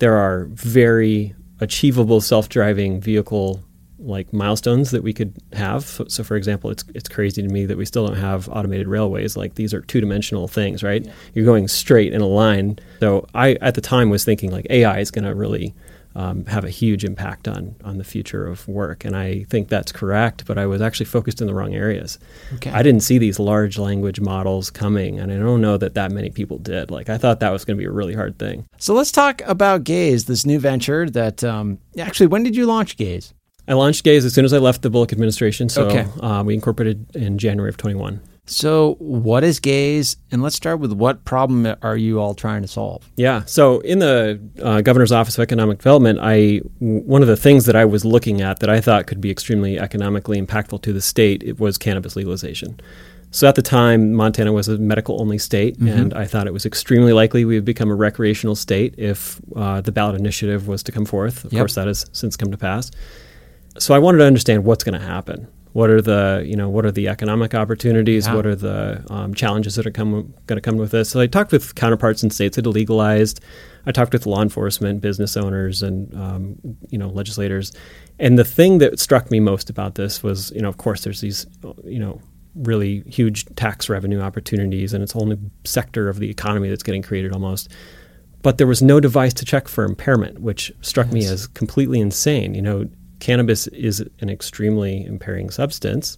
There 0.00 0.16
are 0.16 0.46
very 0.46 1.36
achievable 1.60 2.20
self-driving 2.20 3.00
vehicle 3.00 3.62
like 3.98 4.32
milestones 4.32 4.90
that 4.90 5.02
we 5.02 5.12
could 5.12 5.34
have. 5.52 5.84
So, 5.84 6.04
so, 6.08 6.24
for 6.24 6.36
example, 6.36 6.70
it's 6.70 6.84
it's 6.94 7.08
crazy 7.08 7.42
to 7.42 7.48
me 7.48 7.66
that 7.66 7.76
we 7.76 7.84
still 7.84 8.06
don't 8.06 8.16
have 8.16 8.48
automated 8.48 8.86
railways. 8.88 9.36
Like 9.36 9.54
these 9.54 9.72
are 9.72 9.80
two-dimensional 9.80 10.48
things, 10.48 10.82
right? 10.82 11.06
You're 11.32 11.44
going 11.44 11.68
straight 11.68 12.12
in 12.12 12.20
a 12.20 12.26
line. 12.26 12.78
So 13.00 13.26
I 13.34 13.54
at 13.60 13.74
the 13.74 13.80
time 13.80 14.10
was 14.10 14.24
thinking 14.24 14.50
like 14.50 14.66
AI 14.70 14.98
is 14.98 15.10
going 15.10 15.24
to 15.24 15.34
really 15.34 15.74
um, 16.16 16.44
have 16.46 16.64
a 16.64 16.70
huge 16.70 17.04
impact 17.04 17.48
on 17.48 17.74
on 17.84 17.98
the 17.98 18.04
future 18.04 18.46
of 18.46 18.66
work, 18.68 19.04
and 19.04 19.16
I 19.16 19.44
think 19.50 19.68
that's 19.68 19.92
correct. 19.92 20.44
But 20.46 20.58
I 20.58 20.66
was 20.66 20.80
actually 20.80 21.06
focused 21.06 21.40
in 21.40 21.46
the 21.46 21.54
wrong 21.54 21.74
areas. 21.74 22.18
Okay. 22.54 22.70
I 22.70 22.82
didn't 22.82 23.00
see 23.02 23.18
these 23.18 23.38
large 23.38 23.78
language 23.78 24.20
models 24.20 24.70
coming, 24.70 25.18
and 25.18 25.32
I 25.32 25.36
don't 25.38 25.60
know 25.60 25.76
that 25.76 25.94
that 25.94 26.12
many 26.12 26.30
people 26.30 26.58
did. 26.58 26.90
Like 26.90 27.08
I 27.08 27.18
thought 27.18 27.40
that 27.40 27.50
was 27.50 27.64
going 27.64 27.76
to 27.76 27.80
be 27.80 27.86
a 27.86 27.90
really 27.92 28.14
hard 28.14 28.38
thing. 28.38 28.64
So 28.78 28.94
let's 28.94 29.10
talk 29.12 29.42
about 29.46 29.84
Gaize, 29.84 30.26
this 30.26 30.46
new 30.46 30.58
venture 30.58 31.08
that 31.10 31.42
um, 31.42 31.78
actually 31.98 32.28
when 32.28 32.42
did 32.42 32.54
you 32.56 32.66
launch 32.66 32.96
Gaize? 32.96 33.34
I 33.66 33.72
launched 33.72 34.04
Gaize 34.04 34.24
as 34.26 34.34
soon 34.34 34.44
as 34.44 34.52
I 34.52 34.58
left 34.58 34.82
the 34.82 34.90
Bullock 34.90 35.10
administration. 35.12 35.70
So 35.70 35.86
Okay. 35.88 36.06
uh, 36.20 36.42
we 36.44 36.52
incorporated 36.54 37.16
in 37.16 37.38
January 37.38 37.70
of 37.70 37.78
21. 37.78 38.20
So 38.46 38.96
what 38.98 39.42
is 39.42 39.58
Gaize? 39.58 40.16
And 40.30 40.42
let's 40.42 40.56
start 40.56 40.78
with 40.78 40.92
what 40.92 41.24
problem 41.24 41.74
are 41.80 41.96
you 41.96 42.20
all 42.20 42.34
trying 42.34 42.62
to 42.62 42.68
solve? 42.68 43.08
Yeah. 43.16 43.44
So 43.46 43.80
in 43.80 44.00
the 44.00 44.40
uh, 44.62 44.82
governor's 44.82 45.12
office 45.12 45.38
of 45.38 45.42
economic 45.42 45.78
development, 45.78 46.18
I 46.20 46.58
one 46.78 47.22
of 47.22 47.28
the 47.28 47.36
things 47.36 47.64
that 47.66 47.76
I 47.76 47.84
was 47.84 48.04
looking 48.04 48.42
at 48.42 48.60
that 48.60 48.68
I 48.68 48.80
thought 48.80 49.06
could 49.06 49.20
be 49.20 49.30
extremely 49.30 49.78
economically 49.78 50.40
impactful 50.40 50.82
to 50.82 50.92
the 50.92 51.00
state 51.00 51.42
it 51.42 51.58
was 51.58 51.78
cannabis 51.78 52.16
legalization. 52.16 52.80
So 53.30 53.48
at 53.48 53.56
the 53.56 53.62
time, 53.62 54.12
Montana 54.12 54.52
was 54.52 54.68
a 54.68 54.78
medical 54.78 55.20
only 55.20 55.38
state, 55.38 55.76
mm-hmm. 55.76 55.88
and 55.88 56.14
I 56.14 56.24
thought 56.24 56.46
it 56.46 56.52
was 56.52 56.64
extremely 56.64 57.12
likely 57.12 57.44
we 57.44 57.56
would 57.56 57.64
become 57.64 57.90
a 57.90 57.94
recreational 57.94 58.54
state 58.54 58.94
if 58.96 59.40
uh, 59.56 59.80
the 59.80 59.90
ballot 59.90 60.14
initiative 60.14 60.68
was 60.68 60.84
to 60.84 60.92
come 60.92 61.04
forth. 61.04 61.44
Of 61.44 61.52
yep. 61.52 61.62
course, 61.62 61.74
that 61.74 61.88
has 61.88 62.06
since 62.12 62.36
come 62.36 62.52
to 62.52 62.56
pass. 62.56 62.92
So 63.76 63.92
I 63.92 63.98
wanted 63.98 64.18
to 64.18 64.24
understand 64.24 64.64
what's 64.64 64.84
going 64.84 65.00
to 65.00 65.04
happen. 65.04 65.48
What 65.74 65.90
are 65.90 66.00
the 66.00 66.44
you 66.46 66.54
know 66.54 66.68
what 66.68 66.86
are 66.86 66.92
the 66.92 67.08
economic 67.08 67.52
opportunities? 67.52 68.28
Yeah. 68.28 68.34
What 68.36 68.46
are 68.46 68.54
the 68.54 69.04
um, 69.10 69.34
challenges 69.34 69.74
that 69.74 69.84
are 69.84 69.90
come 69.90 70.32
going 70.46 70.56
to 70.56 70.60
come 70.60 70.76
with 70.76 70.92
this? 70.92 71.10
So 71.10 71.20
I 71.20 71.26
talked 71.26 71.50
with 71.50 71.74
counterparts 71.74 72.22
in 72.22 72.30
states 72.30 72.54
that 72.54 72.64
legalized. 72.64 73.40
I 73.84 73.90
talked 73.90 74.12
with 74.12 74.24
law 74.24 74.40
enforcement, 74.40 75.00
business 75.00 75.36
owners, 75.36 75.82
and 75.82 76.14
um, 76.14 76.56
you 76.90 76.96
know 76.96 77.08
legislators. 77.08 77.72
And 78.20 78.38
the 78.38 78.44
thing 78.44 78.78
that 78.78 79.00
struck 79.00 79.32
me 79.32 79.40
most 79.40 79.68
about 79.68 79.96
this 79.96 80.22
was, 80.22 80.52
you 80.52 80.60
know, 80.60 80.68
of 80.68 80.76
course, 80.76 81.02
there's 81.02 81.20
these, 81.20 81.44
you 81.82 81.98
know, 81.98 82.20
really 82.54 83.02
huge 83.08 83.44
tax 83.56 83.88
revenue 83.88 84.20
opportunities, 84.20 84.94
and 84.94 85.02
it's 85.02 85.12
a 85.12 85.18
whole 85.18 85.26
new 85.26 85.50
sector 85.64 86.08
of 86.08 86.20
the 86.20 86.30
economy 86.30 86.68
that's 86.68 86.84
getting 86.84 87.02
created 87.02 87.32
almost. 87.32 87.68
But 88.42 88.58
there 88.58 88.68
was 88.68 88.80
no 88.80 89.00
device 89.00 89.34
to 89.34 89.44
check 89.44 89.66
for 89.66 89.82
impairment, 89.82 90.38
which 90.40 90.70
struck 90.82 91.06
yes. 91.06 91.14
me 91.14 91.26
as 91.26 91.46
completely 91.48 91.98
insane. 91.98 92.54
You 92.54 92.62
know, 92.62 92.88
cannabis 93.20 93.66
is 93.68 94.04
an 94.20 94.30
extremely 94.30 95.04
impairing 95.04 95.50
substance. 95.50 96.16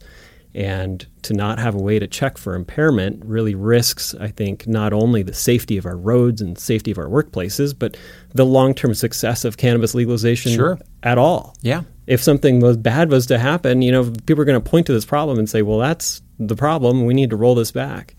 And 0.54 1.06
to 1.20 1.34
not 1.34 1.58
have 1.58 1.74
a 1.74 1.78
way 1.78 1.98
to 1.98 2.06
check 2.06 2.38
for 2.38 2.54
impairment 2.54 3.22
really 3.26 3.54
risks, 3.54 4.14
I 4.14 4.28
think, 4.28 4.66
not 4.66 4.94
only 4.94 5.22
the 5.22 5.34
safety 5.34 5.76
of 5.76 5.84
our 5.84 5.98
roads 5.98 6.40
and 6.40 6.56
safety 6.56 6.90
of 6.90 6.96
our 6.96 7.08
workplaces, 7.08 7.78
but 7.78 7.98
the 8.32 8.46
long 8.46 8.72
term 8.72 8.94
success 8.94 9.44
of 9.44 9.58
cannabis 9.58 9.94
legalization 9.94 10.52
sure. 10.52 10.78
at 11.02 11.18
all. 11.18 11.54
Yeah. 11.60 11.82
If 12.06 12.22
something 12.22 12.60
was 12.60 12.78
bad 12.78 13.10
was 13.10 13.26
to 13.26 13.38
happen, 13.38 13.82
you 13.82 13.92
know, 13.92 14.10
people 14.24 14.40
are 14.40 14.46
going 14.46 14.62
to 14.62 14.70
point 14.70 14.86
to 14.86 14.94
this 14.94 15.04
problem 15.04 15.38
and 15.38 15.50
say, 15.50 15.60
well, 15.60 15.78
that's 15.78 16.22
the 16.38 16.56
problem. 16.56 17.04
We 17.04 17.12
need 17.12 17.30
to 17.30 17.36
roll 17.36 17.54
this 17.54 17.70
back. 17.70 18.14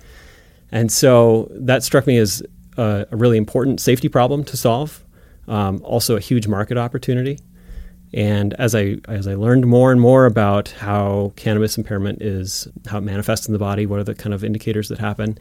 And 0.72 0.92
so 0.92 1.50
that 1.52 1.82
struck 1.82 2.06
me 2.06 2.18
as 2.18 2.44
a, 2.78 3.08
a 3.10 3.18
really 3.18 3.38
important 3.38 3.80
safety 3.80 4.10
problem 4.10 4.44
to 4.44 4.58
solve, 4.58 5.04
um, 5.48 5.82
also 5.84 6.18
a 6.18 6.20
huge 6.20 6.48
market 6.48 6.78
opportunity. 6.78 7.40
And 8.14 8.54
as 8.54 8.74
I 8.74 8.98
as 9.08 9.28
I 9.28 9.36
learned 9.36 9.66
more 9.66 9.92
and 9.92 10.00
more 10.00 10.26
about 10.26 10.70
how 10.70 11.34
cannabis 11.36 11.78
impairment 11.78 12.22
is, 12.22 12.68
how 12.88 13.00
it 13.00 13.02
manifests 13.02 13.48
in 13.48 13.54
the 13.54 13.60
body, 13.60 13.86
what 13.86 14.00
are 14.00 14.04
the 14.04 14.16
kind 14.16 14.34
of 14.34 14.44
indicators 14.44 14.88
that 14.90 14.98
happen, 14.98 15.38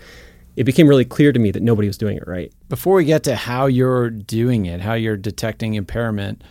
it 0.57 0.65
became 0.65 0.89
really 0.89 1.05
clear 1.05 1.33
to 1.33 1.39
me 1.39 1.51
that 1.53 1.63
nobody 1.63 1.87
was 1.87 1.99
doing 1.99 2.17
it 2.17 2.27
right. 2.27 2.53
Before 2.69 2.97
we 2.97 3.05
get 3.05 3.23
to 3.25 3.37
how 3.37 3.67
you're 3.67 4.11
doing 4.11 4.67
it, 4.67 4.81
how 4.81 4.95
you're 4.95 5.17
detecting 5.17 5.75
impairment, 5.75 6.43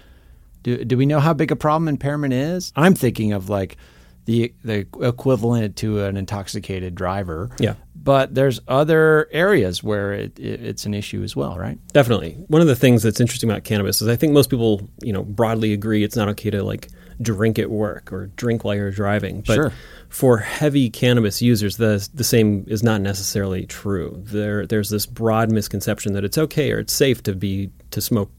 do, 0.63 0.83
do 0.85 0.97
we 0.97 1.05
know 1.05 1.19
how 1.19 1.33
big 1.33 1.51
a 1.51 1.55
problem 1.55 1.87
impairment 1.87 2.33
is? 2.33 2.71
I'm 2.75 2.95
thinking 2.95 3.33
of 3.33 3.49
like 3.49 3.77
the 4.25 4.53
the 4.63 4.87
equivalent 5.01 5.75
to 5.77 6.03
an 6.03 6.17
intoxicated 6.17 6.95
driver. 6.95 7.49
Yeah. 7.59 7.75
But 7.95 8.35
there's 8.35 8.59
other 8.67 9.27
areas 9.31 9.83
where 9.83 10.13
it, 10.13 10.37
it, 10.37 10.63
it's 10.63 10.85
an 10.85 10.93
issue 10.93 11.23
as 11.23 11.35
well, 11.35 11.57
right? 11.57 11.79
Definitely. 11.91 12.33
One 12.47 12.61
of 12.61 12.67
the 12.67 12.75
things 12.75 13.01
that's 13.01 13.19
interesting 13.19 13.49
about 13.49 13.63
cannabis 13.63 13.99
is 14.01 14.07
I 14.07 14.15
think 14.15 14.33
most 14.33 14.49
people, 14.49 14.87
you 15.01 15.11
know, 15.11 15.23
broadly 15.23 15.73
agree 15.73 16.03
it's 16.03 16.15
not 16.15 16.27
okay 16.29 16.51
to 16.51 16.61
like 16.61 16.89
drink 17.21 17.57
at 17.57 17.71
work 17.71 18.11
or 18.11 18.27
drink 18.35 18.63
while 18.63 18.75
you're 18.75 18.91
driving. 18.91 19.41
But 19.41 19.55
sure. 19.55 19.73
for 20.09 20.37
heavy 20.37 20.89
cannabis 20.89 21.41
users, 21.41 21.77
the 21.77 22.07
the 22.13 22.23
same 22.23 22.65
is 22.67 22.83
not 22.83 23.01
necessarily 23.01 23.65
true. 23.65 24.21
There 24.23 24.65
there's 24.65 24.89
this 24.89 25.05
broad 25.05 25.51
misconception 25.51 26.13
that 26.13 26.23
it's 26.23 26.37
okay 26.37 26.71
or 26.71 26.79
it's 26.79 26.93
safe 26.93 27.23
to 27.23 27.33
be 27.33 27.71
to 27.91 28.01
smoke 28.01 28.31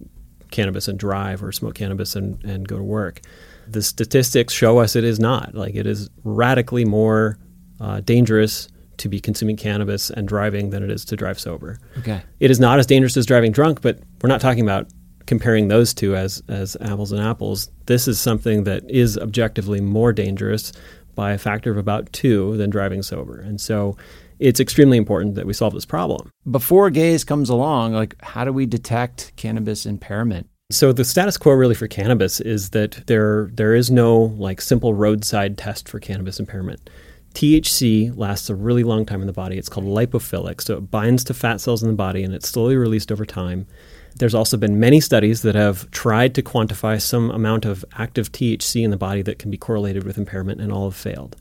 cannabis 0.51 0.87
and 0.87 0.99
drive 0.99 1.43
or 1.43 1.51
smoke 1.51 1.75
cannabis 1.75 2.15
and, 2.15 2.43
and 2.45 2.69
go 2.69 2.77
to 2.77 2.83
work 2.83 3.21
the 3.69 3.83
statistics 3.83 4.53
show 4.53 4.79
us 4.79 4.97
it 4.97 5.05
is 5.05 5.19
not. 5.19 5.55
Like 5.55 5.75
it 5.75 5.87
is 5.87 6.09
radically 6.25 6.85
more 6.85 7.39
uh, 7.81 8.01
dangerous 8.01 8.69
to 8.99 9.09
be 9.09 9.21
consuming 9.21 9.57
cannabis 9.57 10.11
and 10.11 10.27
driving 10.27 10.71
than 10.71 10.83
it 10.83 10.91
is 10.91 11.05
to 11.07 11.17
drive 11.17 11.39
sober. 11.39 11.79
Okay. 11.99 12.23
It 12.41 12.51
is 12.51 12.59
not 12.59 12.79
as 12.79 12.87
dangerous 12.87 13.17
as 13.17 13.27
driving 13.27 13.53
drunk, 13.53 13.83
but 13.83 14.01
we're 14.23 14.29
not 14.29 14.41
talking 14.41 14.63
about 14.63 14.89
comparing 15.27 15.69
those 15.69 15.93
two 15.93 16.17
as 16.17 16.43
as 16.49 16.77
apples 16.81 17.13
and 17.13 17.21
apples. 17.21 17.71
This 17.87 18.09
is 18.09 18.21
something 18.21 18.65
that 18.65 18.89
is 18.89 19.19
objectively 19.19 19.81
more 19.81 20.13
dangerous 20.13 20.73
by 21.15 21.33
a 21.33 21.39
factor 21.39 21.71
of 21.71 21.79
about 21.79 22.13
2 22.13 22.57
than 22.59 22.71
driving 22.71 23.03
sober. 23.03 23.41
And 23.41 23.61
so 23.61 23.97
it's 24.39 24.61
extremely 24.61 24.99
important 24.99 25.35
that 25.35 25.47
we 25.47 25.55
solve 25.55 25.73
this 25.73 25.87
problem. 25.87 26.31
Before 26.49 26.91
Gaize 26.91 27.25
comes 27.25 27.49
along, 27.49 27.95
like 27.95 28.15
how 28.23 28.45
do 28.45 28.53
we 28.53 28.67
detect 28.67 29.33
cannabis 29.37 29.87
impairment? 29.87 30.49
So 30.71 30.93
the 30.93 31.05
status 31.05 31.37
quo 31.37 31.53
really 31.53 31.77
for 31.77 31.87
cannabis 31.87 32.41
is 32.41 32.71
that 32.71 33.07
there 33.07 33.51
there 33.53 33.73
is 33.73 33.89
no 33.89 34.35
like 34.37 34.61
simple 34.61 34.95
roadside 34.95 35.57
test 35.57 35.89
for 35.89 36.01
cannabis 36.01 36.41
impairment. 36.41 36.91
THC 37.35 38.17
lasts 38.17 38.51
a 38.51 38.55
really 38.57 38.83
long 38.83 39.07
time 39.07 39.21
in 39.21 39.29
the 39.29 39.33
body. 39.33 39.59
It's 39.59 39.69
called 39.69 39.87
lipophilic, 39.87 40.61
so 40.61 40.79
it 40.79 40.91
binds 40.91 41.23
to 41.25 41.35
fat 41.35 41.61
cells 41.61 41.85
in 41.85 41.89
the 41.89 41.95
body 41.95 42.25
and 42.25 42.35
it's 42.35 42.49
slowly 42.49 42.75
released 42.75 43.13
over 43.13 43.25
time. 43.25 43.69
There's 44.17 44.35
also 44.35 44.57
been 44.57 44.81
many 44.81 45.01
studies 45.01 45.43
that 45.43 45.55
have 45.55 45.89
tried 45.93 46.35
to 46.35 46.43
quantify 46.43 47.01
some 47.01 47.31
amount 47.31 47.65
of 47.65 47.85
active 47.97 48.33
THC 48.33 48.83
in 48.83 48.91
the 48.91 48.97
body 48.97 49.23
that 49.23 49.39
can 49.39 49.53
be 49.53 49.59
correlated 49.59 50.03
with 50.03 50.19
impairment 50.19 50.61
and 50.61 50.73
all 50.73 50.91
have 50.91 50.97
failed. 50.97 51.37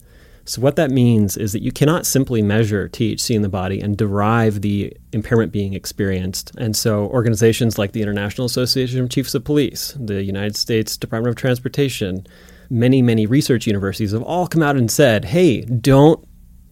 So, 0.47 0.61
what 0.61 0.75
that 0.75 0.91
means 0.91 1.37
is 1.37 1.53
that 1.53 1.63
you 1.63 1.71
cannot 1.71 2.05
simply 2.05 2.43
measure 2.43 2.87
THC 2.87 3.35
in 3.35 3.41
the 3.41 3.49
body 3.49 3.81
and 3.81 3.97
derive 3.97 4.61
the 4.61 4.95
impairment 5.11 5.51
being 5.51 5.73
experienced. 5.73 6.51
And 6.57 6.75
so, 6.75 7.07
organizations 7.07 7.79
like 7.79 7.93
the 7.93 8.03
International 8.03 8.45
Association 8.45 9.01
of 9.01 9.09
Chiefs 9.09 9.33
of 9.33 9.43
Police, 9.43 9.97
the 9.99 10.21
United 10.23 10.55
States 10.55 10.97
Department 10.97 11.31
of 11.31 11.35
Transportation, 11.35 12.27
many, 12.69 13.01
many 13.01 13.25
research 13.25 13.65
universities 13.65 14.11
have 14.11 14.21
all 14.21 14.47
come 14.47 14.61
out 14.61 14.75
and 14.75 14.89
said, 14.91 15.25
hey, 15.25 15.61
don't 15.61 16.23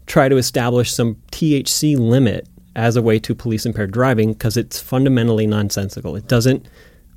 try 0.05 0.29
to 0.29 0.37
establish 0.37 0.93
some 0.93 1.15
THC 1.31 1.97
limit 1.97 2.47
as 2.75 2.95
a 2.95 3.01
way 3.01 3.19
to 3.19 3.35
police 3.35 3.65
impaired 3.65 3.91
driving 3.91 4.33
because 4.33 4.57
it's 4.57 4.79
fundamentally 4.79 5.47
nonsensical. 5.47 6.15
It 6.15 6.27
doesn't 6.27 6.67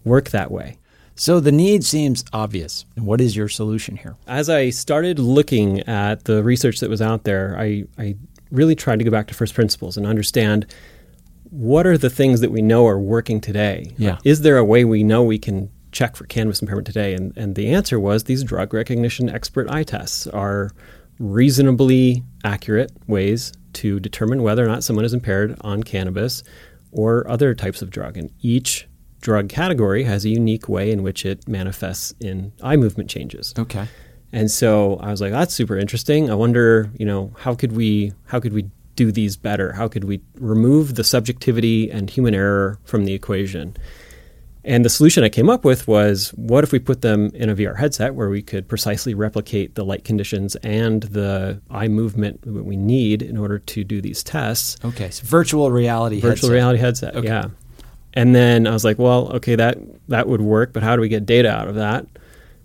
work 0.05 0.31
that 0.31 0.51
way. 0.51 0.79
So 1.17 1.41
the 1.41 1.53
need 1.53 1.83
seems 1.83 2.25
obvious. 2.33 2.85
What 2.97 3.21
is 3.21 3.35
your 3.35 3.49
solution 3.49 3.97
here? 3.97 4.17
As 4.27 4.51
I 4.51 4.71
started 4.71 5.19
looking 5.19 5.81
at 5.89 6.25
the 6.25 6.43
research 6.45 6.81
that 6.81 6.91
was 6.91 7.01
out 7.01 7.25
there, 7.25 7.57
I, 7.59 7.85
I 7.99 8.17
really 8.51 8.75
tried 8.75 8.99
to 8.99 9.05
go 9.05 9.11
back 9.11 9.27
to 9.29 9.35
first 9.35 9.55
principles 9.55 9.97
and 9.97 10.07
understand 10.07 10.67
what 11.51 11.87
are 11.87 11.97
the 11.97 12.11
things 12.11 12.41
that 12.41 12.51
we 12.51 12.61
know 12.61 12.87
are 12.87 12.99
working 12.99 13.41
today? 13.41 13.95
Yeah. 13.97 14.19
Is 14.25 14.43
there 14.43 14.59
a 14.59 14.65
way 14.65 14.85
we 14.85 15.03
know 15.03 15.23
we 15.23 15.39
can 15.39 15.71
check 15.91 16.17
for 16.17 16.27
cannabis 16.27 16.61
impairment 16.61 16.87
today? 16.87 17.15
And, 17.15 17.37
and 17.37 17.55
the 17.55 17.73
answer 17.73 17.99
was 17.99 18.25
these 18.25 18.45
drug 18.45 18.75
recognition 18.75 19.31
expert 19.31 19.71
eye 19.71 19.85
tests 19.85 20.27
are 20.27 20.71
reasonably 21.19 22.25
accurate 22.45 22.93
ways 23.07 23.53
to 23.75 24.01
determine 24.01 24.43
whether 24.43 24.65
or 24.65 24.69
not 24.69 24.85
someone 24.85 25.05
is 25.05 25.15
impaired 25.15 25.57
on 25.63 25.83
cannabis 25.83 26.43
or 26.93 27.29
other 27.29 27.55
types 27.55 27.81
of 27.81 27.91
drug. 27.91 28.17
And 28.19 28.31
each 28.41 28.87
drug 29.21 29.49
category 29.49 30.05
has 30.05 30.25
a 30.25 30.29
unique 30.29 30.69
way 30.69 30.91
in 30.91 31.03
which 31.03 31.25
it 31.25 31.47
manifests 31.49 32.15
in 32.21 32.53
eye 32.63 32.77
movement 32.77 33.11
changes. 33.11 33.55
Okay. 33.59 33.87
And 34.33 34.51
so 34.51 34.97
I 34.97 35.11
was 35.11 35.21
like, 35.21 35.33
that's 35.33 35.55
super 35.55 35.79
interesting. 35.79 36.31
I 36.31 36.35
wonder, 36.35 36.91
you 36.99 37.07
know, 37.07 37.33
how 37.39 37.55
could 37.55 37.73
we 37.73 38.13
how 38.27 38.41
could 38.41 38.53
we 38.53 38.71
do 38.97 39.13
these 39.13 39.37
better? 39.37 39.73
How 39.73 39.89
could 39.89 40.05
we 40.05 40.21
remove 40.35 40.95
the 40.95 41.05
subjectivity 41.05 41.91
and 41.91 42.11
human 42.11 42.35
error 42.35 42.79
from 42.85 43.05
the 43.05 43.13
equation? 43.13 43.77
And 44.65 44.85
the 44.85 44.89
solution 44.89 45.23
I 45.23 45.29
came 45.29 45.49
up 45.49 45.65
with 45.65 45.87
was 45.87 46.31
what 46.31 46.65
if 46.65 46.73
we 46.73 46.81
put 46.81 47.01
them 47.01 47.31
in 47.35 47.49
a 47.49 47.55
VR 47.55 47.79
headset 47.79 48.17
where 48.17 48.29
we 48.29 48.43
could 48.43 48.67
precisely 48.67 49.15
replicate 49.15 49.77
the 49.77 49.85
light 49.85 50.03
conditions 50.03 50.57
and 50.57 51.05
the 51.05 51.63
eye 51.71 51.87
movement 51.87 52.43
that 52.43 52.65
we 52.65 52.77
need 52.77 53.23
in 53.23 53.37
order 53.37 53.61
to 53.61 53.85
do 53.85 54.01
these 54.01 54.25
tests? 54.25 54.77
Okay, 54.85 55.11
so 55.11 55.25
virtual 55.25 55.71
reality 55.71 56.17
virtual 56.17 56.31
headset. 56.31 56.51
reality 56.51 56.79
headset. 56.81 57.17
Okay. 57.17 57.29
Yeah. 57.29 57.45
And 58.17 58.35
then 58.35 58.67
I 58.67 58.71
was 58.71 58.83
like, 58.83 58.99
well, 58.99 59.31
okay, 59.35 59.55
that 59.57 59.79
that 60.09 60.27
would 60.27 60.41
work, 60.41 60.73
but 60.73 60.83
how 60.83 60.97
do 60.97 61.03
we 61.03 61.09
get 61.09 61.27
data 61.27 61.51
out 61.51 61.69
of 61.69 61.75
that? 61.75 62.07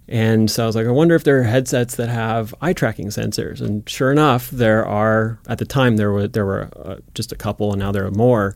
And 0.07 0.49
so 0.49 0.63
I 0.63 0.65
was 0.65 0.75
like, 0.75 0.87
I 0.87 0.91
wonder 0.91 1.13
if 1.13 1.25
there 1.25 1.39
are 1.39 1.43
headsets 1.43 1.95
that 1.97 2.09
have 2.09 2.55
eye 2.61 2.73
tracking 2.73 3.07
sensors. 3.07 3.61
And 3.61 3.87
sure 3.87 4.11
enough, 4.11 4.49
there 4.49 4.85
are. 4.85 5.39
At 5.47 5.57
the 5.57 5.65
time, 5.65 5.97
there 5.97 6.11
were 6.11 6.27
there 6.27 6.45
were 6.45 6.69
uh, 6.77 6.95
just 7.13 7.33
a 7.33 7.35
couple, 7.35 7.71
and 7.71 7.79
now 7.79 7.91
there 7.91 8.05
are 8.05 8.11
more 8.11 8.55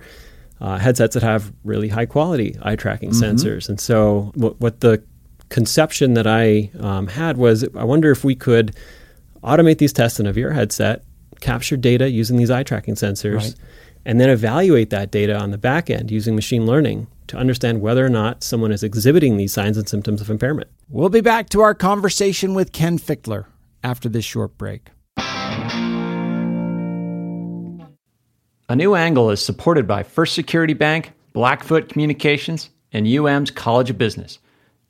uh, 0.61 0.77
headsets 0.77 1.13
that 1.15 1.23
have 1.23 1.51
really 1.65 1.89
high 1.89 2.05
quality 2.05 2.57
eye 2.61 2.77
tracking 2.77 3.11
mm-hmm. 3.11 3.23
sensors. 3.23 3.67
And 3.67 3.79
so 3.79 4.31
what, 4.35 4.59
what 4.61 4.79
the 4.79 5.03
conception 5.49 6.13
that 6.13 6.27
I 6.27 6.71
um, 6.79 7.07
had 7.07 7.35
was, 7.35 7.65
I 7.75 7.83
wonder 7.83 8.09
if 8.09 8.23
we 8.23 8.35
could 8.35 8.73
automate 9.43 9.79
these 9.79 9.91
tests 9.91 10.19
in 10.19 10.27
a 10.27 10.33
VR 10.33 10.53
headset, 10.53 11.03
capture 11.41 11.75
data 11.75 12.09
using 12.09 12.37
these 12.37 12.49
eye 12.49 12.63
tracking 12.63 12.95
sensors. 12.95 13.35
Right 13.35 13.55
and 14.05 14.21
then 14.21 14.29
evaluate 14.29 14.91
that 14.91 15.11
data 15.11 15.35
on 15.35 15.51
the 15.51 15.57
back 15.57 15.89
end 15.89 16.11
using 16.11 16.35
machine 16.35 16.65
learning 16.65 17.07
to 17.27 17.37
understand 17.37 17.81
whether 17.81 18.05
or 18.05 18.09
not 18.09 18.43
someone 18.43 18.71
is 18.71 18.83
exhibiting 18.83 19.37
these 19.37 19.51
signs 19.51 19.77
and 19.77 19.89
symptoms 19.89 20.21
of 20.21 20.29
impairment. 20.29 20.69
We'll 20.89 21.09
be 21.09 21.21
back 21.21 21.49
to 21.49 21.61
our 21.61 21.73
conversation 21.73 22.53
with 22.53 22.71
Ken 22.71 22.99
Fichtler 22.99 23.45
after 23.83 24.07
this 24.07 24.25
short 24.25 24.57
break. 24.57 24.89
A 28.67 28.75
new 28.75 28.95
angle 28.95 29.29
is 29.29 29.43
supported 29.43 29.87
by 29.87 30.03
First 30.03 30.33
Security 30.33 30.73
Bank, 30.73 31.11
Blackfoot 31.33 31.89
Communications, 31.89 32.69
and 32.91 33.07
UM's 33.07 33.51
College 33.51 33.89
of 33.89 33.97
Business. 33.97 34.39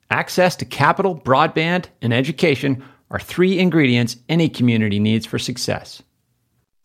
Access 0.10 0.56
to 0.58 0.66
capital, 0.66 1.20
broadband, 1.20 1.88
and 2.02 2.14
education 2.14 2.84
are 3.12 3.20
three 3.20 3.60
ingredients 3.60 4.18
any 4.30 4.48
community 4.48 5.00
needs 5.00 5.26
for 5.26 5.40
success. 5.40 6.02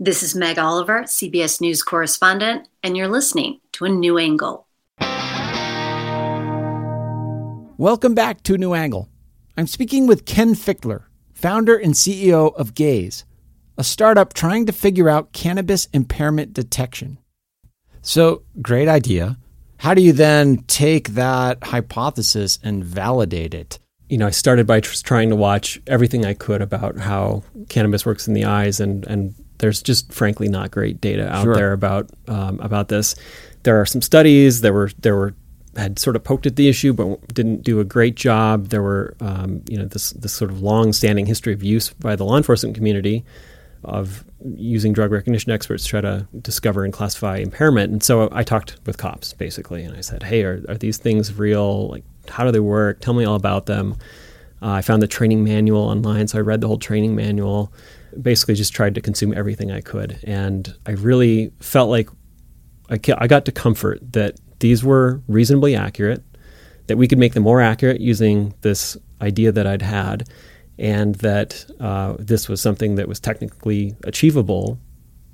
This 0.03 0.23
is 0.23 0.35
Meg 0.35 0.59
Oliver, 0.59 1.03
CBS 1.03 1.61
News 1.61 1.83
correspondent, 1.83 2.67
and 2.83 2.97
you're 2.97 3.07
listening 3.07 3.61
to 3.73 3.85
A 3.85 3.91
New 3.91 4.17
Angle. 4.17 4.67
Welcome 7.77 8.15
back 8.15 8.43
to 8.45 8.57
New 8.57 8.73
Angle. 8.73 9.11
I'm 9.59 9.67
speaking 9.67 10.07
with 10.07 10.25
Ken 10.25 10.55
Fichtler, 10.55 11.03
founder 11.35 11.77
and 11.77 11.93
CEO 11.93 12.55
of 12.57 12.75
Gaize, 12.75 13.27
a 13.77 13.85
startup 13.85 14.33
trying 14.33 14.65
to 14.65 14.73
figure 14.73 15.11
out 15.11 15.35
cannabis 15.35 15.85
impairment 15.93 16.55
detection. 16.55 17.19
So, 18.01 18.45
great 18.63 18.89
idea. 18.89 19.37
How 19.81 19.93
do 19.93 20.01
you 20.01 20.15
then 20.15 20.63
take 20.67 21.11
that 21.11 21.63
hypothesis 21.63 22.59
and 22.63 22.83
validate 22.83 23.53
it? 23.53 23.79
You 24.09 24.17
know, 24.17 24.29
I 24.29 24.31
started 24.31 24.67
by 24.67 24.81
tr- 24.81 24.95
trying 25.05 25.29
to 25.29 25.37
watch 25.37 25.79
everything 25.87 26.25
I 26.25 26.33
could 26.33 26.63
about 26.63 26.97
how 26.97 27.43
cannabis 27.69 28.07
works 28.07 28.27
in 28.27 28.33
the 28.33 28.47
eyes, 28.47 28.81
and, 28.81 29.07
and 29.07 29.35
there's 29.61 29.83
just 29.83 30.13
frankly 30.13 30.49
not 30.49 30.71
great 30.71 31.01
data 31.01 31.33
out 31.33 31.45
Sure. 31.45 31.55
there 31.55 31.73
about 31.73 32.11
um, 32.29 32.59
about 32.61 32.89
this. 32.89 33.15
There 33.63 33.81
are 33.81 33.87
some 33.87 34.03
studies. 34.03 34.61
There 34.63 34.73
were 34.73 34.91
there 34.99 35.15
were 35.17 35.35
had 35.77 35.99
sort 36.01 36.17
of 36.17 36.25
poked 36.25 36.47
at 36.47 36.57
the 36.57 36.69
issue, 36.69 36.93
but 36.93 37.33
didn't 37.33 37.63
do 37.63 37.79
a 37.79 37.85
great 37.85 38.17
job. 38.17 38.69
There 38.69 38.83
were 38.83 39.15
um, 39.21 39.63
you 39.69 39.79
know 39.79 39.85
this 39.85 40.11
this 40.11 40.33
sort 40.33 40.51
of 40.51 40.61
long-standing 40.63 41.27
history 41.27 41.53
of 41.53 41.63
use 41.63 41.91
by 41.91 42.17
the 42.17 42.25
law 42.25 42.37
enforcement 42.37 42.75
community 42.75 43.25
of 43.85 44.25
using 44.57 44.93
drug 44.93 45.11
recognition 45.11 45.53
experts 45.53 45.85
to 45.85 45.89
try 45.89 46.01
to 46.03 46.27
discover 46.43 46.85
and 46.85 46.93
classify 46.93 47.37
impairment. 47.39 47.91
And 47.93 48.03
so 48.03 48.29
I 48.33 48.43
talked 48.43 48.77
with 48.85 48.99
cops 48.99 49.33
basically, 49.33 49.85
and 49.85 49.97
I 49.97 50.01
said, 50.01 50.23
"Hey, 50.25 50.43
are, 50.43 50.63
are 50.69 50.77
these 50.77 50.99
things 50.99 51.39
real? 51.39 51.89
Like, 51.89 52.05
how 52.29 52.45
do 52.45 52.51
they 52.51 52.61
work? 52.61 53.01
Tell 53.01 53.15
me 53.15 53.25
all 53.25 53.37
about 53.37 53.67
them." 53.67 53.97
Uh, 54.63 54.73
I 54.73 54.83
found 54.83 55.01
the 55.03 55.07
training 55.07 55.45
manual 55.45 55.81
online, 55.83 56.29
so 56.29 56.37
I 56.39 56.43
read 56.43 56.61
the 56.61 56.67
whole 56.67 56.79
training 56.79 57.15
manual. 57.15 57.73
Basically, 58.21 58.55
just 58.55 58.73
tried 58.73 58.95
to 58.95 59.01
consume 59.01 59.33
everything 59.35 59.71
I 59.71 59.81
could, 59.81 60.19
and 60.25 60.75
I 60.87 60.93
really 60.93 61.53
felt 61.61 61.91
like 61.91 62.09
I, 62.91 62.99
I 63.19 63.27
got 63.27 63.45
to 63.45 63.53
comfort 63.53 64.01
that 64.13 64.39
these 64.59 64.85
were 64.85 65.21
reasonably 65.29 65.77
accurate, 65.77 66.23
that 66.87 66.97
we 66.97 67.07
could 67.09 67.19
make 67.19 67.35
them 67.35 67.45
more 67.45 67.61
accurate 67.61 68.01
using 68.01 68.55
this 68.63 68.97
idea 69.21 69.53
that 69.53 69.67
I'd 69.67 69.83
had, 69.83 70.29
and 70.79 71.15
that 71.17 71.67
uh, 71.79 72.17
this 72.19 72.49
was 72.49 72.61
something 72.61 72.97
that 72.97 73.07
was 73.07 73.21
technically 73.21 73.95
achievable 74.05 74.79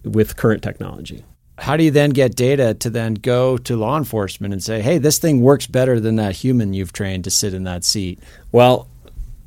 with 0.04 0.36
current 0.36 0.62
technology. 0.62 1.24
How 1.58 1.76
do 1.76 1.84
you 1.84 1.90
then 1.90 2.10
get 2.10 2.36
data 2.36 2.74
to 2.74 2.90
then 2.90 3.14
go 3.14 3.56
to 3.56 3.76
law 3.76 3.96
enforcement 3.96 4.52
and 4.52 4.62
say, 4.62 4.82
hey, 4.82 4.98
this 4.98 5.18
thing 5.18 5.40
works 5.40 5.66
better 5.66 5.98
than 5.98 6.16
that 6.16 6.36
human 6.36 6.74
you've 6.74 6.92
trained 6.92 7.24
to 7.24 7.30
sit 7.30 7.54
in 7.54 7.64
that 7.64 7.82
seat? 7.82 8.20
Well, 8.52 8.88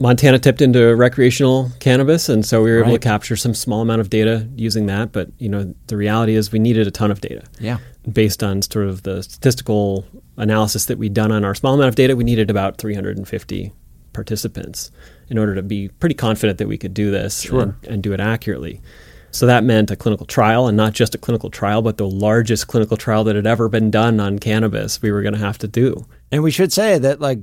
Montana 0.01 0.39
tipped 0.39 0.61
into 0.61 0.95
recreational 0.95 1.71
cannabis, 1.79 2.29
and 2.29 2.45
so 2.45 2.63
we 2.63 2.71
were 2.71 2.79
able 2.79 2.93
to 2.93 2.99
capture 2.99 3.35
some 3.35 3.53
small 3.53 3.81
amount 3.81 3.99
of 4.01 4.09
data 4.09 4.47
using 4.55 4.85
that. 4.85 5.11
But 5.11 5.29
you 5.39 5.49
know, 5.49 5.73
the 5.87 5.97
reality 5.97 6.35
is 6.35 6.51
we 6.51 6.59
needed 6.59 6.87
a 6.87 6.91
ton 6.91 7.11
of 7.11 7.19
data. 7.21 7.43
Yeah. 7.59 7.77
based 8.11 8.41
on 8.43 8.61
sort 8.61 8.87
of 8.87 9.03
the 9.03 9.21
statistical 9.23 10.05
analysis 10.37 10.85
that 10.85 10.97
we'd 10.97 11.13
done 11.13 11.31
on 11.33 11.43
our 11.43 11.53
small 11.53 11.73
amount 11.73 11.89
of 11.89 11.95
data, 11.95 12.15
we 12.15 12.23
needed 12.23 12.49
about 12.49 12.77
350 12.77 13.73
participants 14.13 14.89
in 15.29 15.37
order 15.37 15.53
to 15.53 15.61
be 15.61 15.89
pretty 15.89 16.15
confident 16.15 16.57
that 16.59 16.67
we 16.67 16.77
could 16.77 16.93
do 16.93 17.11
this 17.11 17.41
Sure. 17.41 17.61
and, 17.61 17.73
and 17.87 18.03
do 18.03 18.13
it 18.13 18.19
accurately. 18.19 18.81
So 19.31 19.45
that 19.45 19.63
meant 19.63 19.91
a 19.91 19.95
clinical 19.95 20.25
trial, 20.25 20.67
and 20.67 20.75
not 20.75 20.93
just 20.93 21.13
a 21.13 21.17
clinical 21.19 21.51
trial, 21.51 21.83
but 21.83 21.97
the 21.97 22.09
largest 22.09 22.67
clinical 22.67 22.97
trial 22.97 23.23
that 23.25 23.35
had 23.35 23.45
ever 23.45 23.69
been 23.69 23.91
done 23.91 24.19
on 24.19 24.39
cannabis. 24.39 25.01
We 25.03 25.11
were 25.11 25.21
going 25.21 25.35
to 25.35 25.39
have 25.39 25.59
to 25.59 25.67
do. 25.67 26.07
And 26.31 26.41
we 26.41 26.49
should 26.51 26.73
say 26.73 26.97
that 26.97 27.19
like 27.19 27.37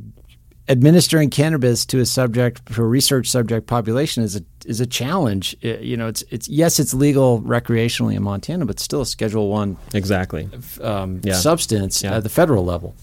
administering 0.69 1.31
cannabis 1.31 1.85
to 1.87 2.01
a 2.01 2.07
subject 2.07 2.67
to 2.75 2.83
a 2.83 2.87
research 2.87 3.29
subject 3.29 3.67
population 3.67 4.23
is 4.23 4.37
a 4.37 4.43
is 4.65 4.81
a 4.81 4.87
challenge. 4.87 5.57
Uh, 5.65 5.79
you 5.79 5.97
know, 5.97 6.09
it's 6.09 6.23
it's 6.31 6.49
yes, 6.49 6.81
it's 6.81 6.93
legal 6.95 7.41
recreationally 7.43 8.17
in 8.17 8.23
Montana, 8.23 8.67
but 8.67 8.81
still 8.81 9.03
a 9.03 9.07
Schedule 9.07 9.49
One 9.49 9.77
Exactly. 9.95 10.49
um, 10.81 11.21
Yeah. 11.23 11.35
substance 11.35 12.03
Yeah. 12.03 12.17
at 12.17 12.23
the 12.23 12.29
federal 12.29 12.65
level. 12.65 12.95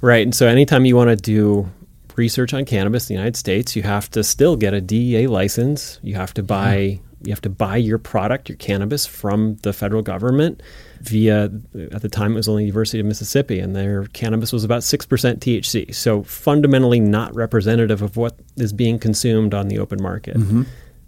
Right. 0.00 0.22
And 0.22 0.34
so 0.34 0.46
anytime 0.46 0.84
you 0.84 0.94
want 0.96 1.10
to 1.10 1.16
do 1.16 1.68
research 2.16 2.52
on 2.52 2.64
cannabis 2.64 3.08
in 3.08 3.14
the 3.14 3.18
United 3.18 3.36
States, 3.36 3.74
you 3.74 3.82
have 3.82 4.10
to 4.10 4.22
still 4.22 4.56
get 4.56 4.74
a 4.74 4.80
DEA 4.80 5.26
license. 5.28 5.98
You 6.02 6.14
have 6.16 6.34
to 6.34 6.42
buy 6.42 7.00
you 7.24 7.32
have 7.32 7.40
to 7.42 7.50
buy 7.50 7.76
your 7.76 7.98
product, 7.98 8.48
your 8.48 8.56
cannabis 8.56 9.04
from 9.06 9.56
the 9.62 9.72
federal 9.72 10.02
government 10.02 10.62
via 11.00 11.50
at 11.92 12.02
the 12.02 12.08
time 12.08 12.32
it 12.32 12.36
was 12.36 12.48
only 12.48 12.64
University 12.64 13.00
of 13.00 13.06
Mississippi 13.06 13.60
and 13.60 13.74
their 13.74 14.04
cannabis 14.06 14.52
was 14.52 14.64
about 14.64 14.82
6% 14.82 15.06
THC. 15.06 15.94
So 15.94 16.22
fundamentally 16.22 17.00
not 17.00 17.34
representative 17.34 18.02
of 18.02 18.16
what 18.16 18.38
is 18.56 18.72
being 18.72 18.98
consumed 18.98 19.54
on 19.54 19.68
the 19.68 19.78
open 19.78 20.02
market. 20.02 20.36
Mm-hmm. 20.36 20.62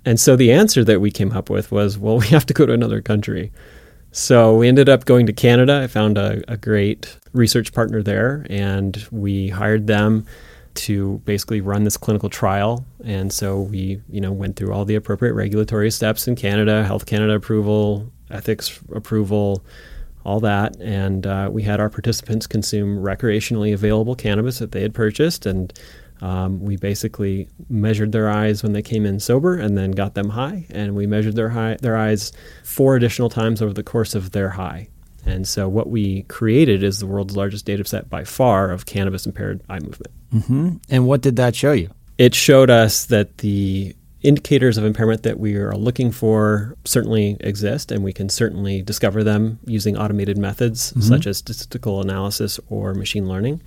And 0.05 0.19
so 0.19 0.37
the 0.37 0.53
answer 0.53 0.85
that 0.85 1.01
we 1.01 1.11
came 1.11 1.33
up 1.33 1.51
with 1.51 1.71
was, 1.71 1.99
well, 1.99 2.19
we 2.21 2.29
have 2.29 2.47
to 2.47 2.55
go 2.55 2.67
to 2.67 2.73
another 2.73 3.01
country. 3.01 3.53
So 4.13 4.57
we 4.57 4.67
ended 4.67 4.89
up 4.89 5.05
going 5.05 5.27
to 5.27 5.33
Canada. 5.33 5.81
I 5.83 5.87
found 5.87 6.19
a, 6.19 6.43
a 6.49 6.57
great 6.57 7.17
research 7.33 7.73
partner 7.73 8.03
there, 8.03 8.45
and 8.51 9.07
we 9.13 9.49
hired 9.49 9.87
them 9.87 10.27
to 10.73 11.19
basically 11.25 11.61
run 11.61 11.85
this 11.85 11.97
clinical 11.97 12.29
trial. 12.29 12.85
And 13.05 13.33
so 13.33 13.61
we, 13.61 14.01
you 14.09 14.21
know, 14.21 14.33
went 14.33 14.57
through 14.57 14.73
all 14.73 14.85
the 14.85 14.95
appropriate 14.97 15.35
regulatory 15.35 15.91
steps 15.91 16.27
in 16.27 16.37
Canada, 16.37 16.85
Health 16.85 17.07
Canada 17.07 17.35
approval, 17.35 18.11
ethics 18.31 18.81
approval, 18.95 19.65
all 20.25 20.41
that. 20.41 20.77
And 20.81 21.27
uh, 21.27 21.49
we 21.53 21.63
had 21.63 21.81
our 21.81 21.91
participants 21.91 22.47
consume 22.47 22.99
recreationally 22.99 23.73
available 23.73 24.15
cannabis 24.15 24.59
that 24.59 24.73
they 24.73 24.83
had 24.83 24.95
purchased, 24.95 25.47
and 25.47 25.73
um, 26.23 26.61
we 26.61 26.77
basically 26.77 27.49
measured 27.69 28.13
their 28.13 28.29
eyes 28.29 28.63
when 28.63 28.73
they 28.73 28.83
came 28.83 29.07
in 29.07 29.21
sober, 29.21 29.55
and 29.57 29.79
then 29.79 29.93
got 29.93 30.15
them 30.15 30.31
high. 30.31 30.67
And 30.71 30.95
we 30.95 31.07
measured 31.07 31.37
their 31.37 31.49
high, 31.49 31.77
their 31.81 31.97
eyes 31.97 32.33
four 32.63 32.97
additional 32.97 33.31
times 33.31 33.63
over 33.63 33.73
the 33.73 33.83
course 33.83 34.15
of 34.15 34.33
their 34.33 34.51
high. 34.51 34.89
And 35.27 35.47
so 35.47 35.69
what 35.69 35.89
we 35.89 36.23
created 36.25 36.83
is 36.83 36.99
the 36.99 37.07
world's 37.07 37.37
largest 37.37 37.65
data 37.65 37.85
set 37.85 38.09
by 38.09 38.25
far 38.25 38.71
of 38.71 38.87
cannabis 38.87 39.27
impaired 39.27 39.63
eye 39.69 39.79
movement. 39.79 40.13
hmm 40.31 40.71
And 40.89 41.07
what 41.07 41.21
did 41.21 41.37
that 41.37 41.55
show 41.55 41.73
you? 41.73 41.91
It 42.19 42.35
showed 42.35 42.71
us 42.71 43.07
that 43.07 43.39
the 43.39 43.95
indicators 44.23 44.77
of 44.77 44.85
impairment 44.85 45.23
that 45.23 45.39
we 45.39 45.57
are 45.57 45.75
looking 45.75 46.11
for 46.13 46.77
certainly 46.85 47.37
exist, 47.41 47.91
and 47.91 48.05
we 48.05 48.13
can 48.13 48.29
certainly 48.29 48.83
discover 48.83 49.25
them 49.25 49.59
using 49.65 49.97
automated 49.97 50.37
methods 50.37 50.91
mm-hmm. 50.91 51.01
such 51.01 51.27
as 51.27 51.39
statistical 51.39 52.01
analysis 52.01 52.61
or 52.69 52.95
machine 52.95 53.29
learning. 53.29 53.63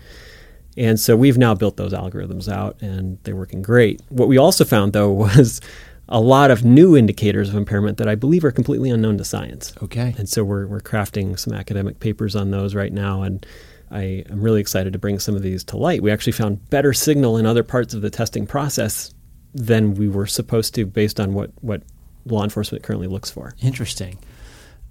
And 0.77 0.99
so 0.99 1.15
we've 1.15 1.37
now 1.37 1.53
built 1.53 1.77
those 1.77 1.93
algorithms 1.93 2.51
out, 2.51 2.81
and 2.81 3.17
they're 3.23 3.35
working 3.35 3.61
great. 3.61 4.01
What 4.09 4.27
we 4.27 4.37
also 4.37 4.65
found, 4.65 4.93
though, 4.93 5.11
was 5.11 5.61
a 6.09 6.19
lot 6.19 6.51
of 6.51 6.63
new 6.63 6.97
indicators 6.97 7.49
of 7.49 7.55
impairment 7.55 7.97
that 7.97 8.07
I 8.07 8.15
believe 8.15 8.43
are 8.43 8.51
completely 8.51 8.89
unknown 8.89 9.17
to 9.17 9.23
science. 9.23 9.73
Okay. 9.81 10.13
And 10.17 10.27
so 10.27 10.43
we're, 10.43 10.67
we're 10.67 10.81
crafting 10.81 11.39
some 11.39 11.53
academic 11.53 11.99
papers 11.99 12.35
on 12.35 12.51
those 12.51 12.75
right 12.75 12.91
now. 12.91 13.23
And 13.23 13.45
I 13.89 14.23
am 14.29 14.41
really 14.41 14.59
excited 14.59 14.93
to 14.93 14.99
bring 14.99 15.19
some 15.19 15.35
of 15.35 15.43
these 15.43 15.63
to 15.65 15.77
light. 15.77 16.03
We 16.03 16.11
actually 16.11 16.33
found 16.33 16.69
better 16.69 16.93
signal 16.93 17.37
in 17.37 17.45
other 17.45 17.63
parts 17.63 17.93
of 17.93 18.01
the 18.01 18.09
testing 18.09 18.45
process 18.45 19.13
than 19.53 19.93
we 19.95 20.07
were 20.07 20.25
supposed 20.25 20.73
to 20.75 20.85
based 20.85 21.19
on 21.19 21.33
what, 21.33 21.51
what 21.61 21.83
law 22.25 22.43
enforcement 22.43 22.83
currently 22.83 23.07
looks 23.07 23.29
for. 23.29 23.53
Interesting. 23.61 24.17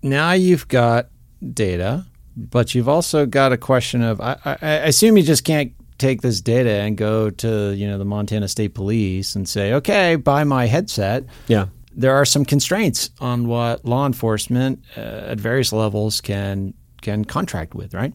Now 0.03 0.33
you've 0.33 0.69
got 0.69 1.09
data, 1.53 2.07
but 2.37 2.75
you've 2.75 2.89
also 2.89 3.27
got 3.27 3.53
a 3.53 3.57
question 3.57 4.03
of 4.03 4.21
I, 4.21 4.37
I, 4.45 4.59
I 4.61 4.71
assume 4.87 5.17
you 5.17 5.23
just 5.23 5.45
can't 5.45 5.73
take 5.99 6.23
this 6.23 6.41
data 6.41 6.71
and 6.71 6.97
go 6.97 7.31
to 7.31 7.73
you 7.73 7.87
know 7.87 7.99
the 7.99 8.05
Montana 8.05 8.49
State 8.49 8.75
Police 8.75 9.35
and 9.37 9.49
say, 9.49 9.73
okay, 9.75 10.17
buy 10.17 10.45
my 10.45 10.67
headset. 10.67 11.25
Yeah. 11.47 11.67
There 11.95 12.15
are 12.15 12.25
some 12.25 12.45
constraints 12.45 13.11
on 13.21 13.47
what 13.47 13.85
law 13.85 14.07
enforcement 14.07 14.83
uh, 14.97 15.01
at 15.01 15.39
various 15.39 15.73
levels 15.73 16.21
can 16.21 16.75
can 17.03 17.25
contract 17.25 17.75
with, 17.75 17.95
right? 17.95 18.13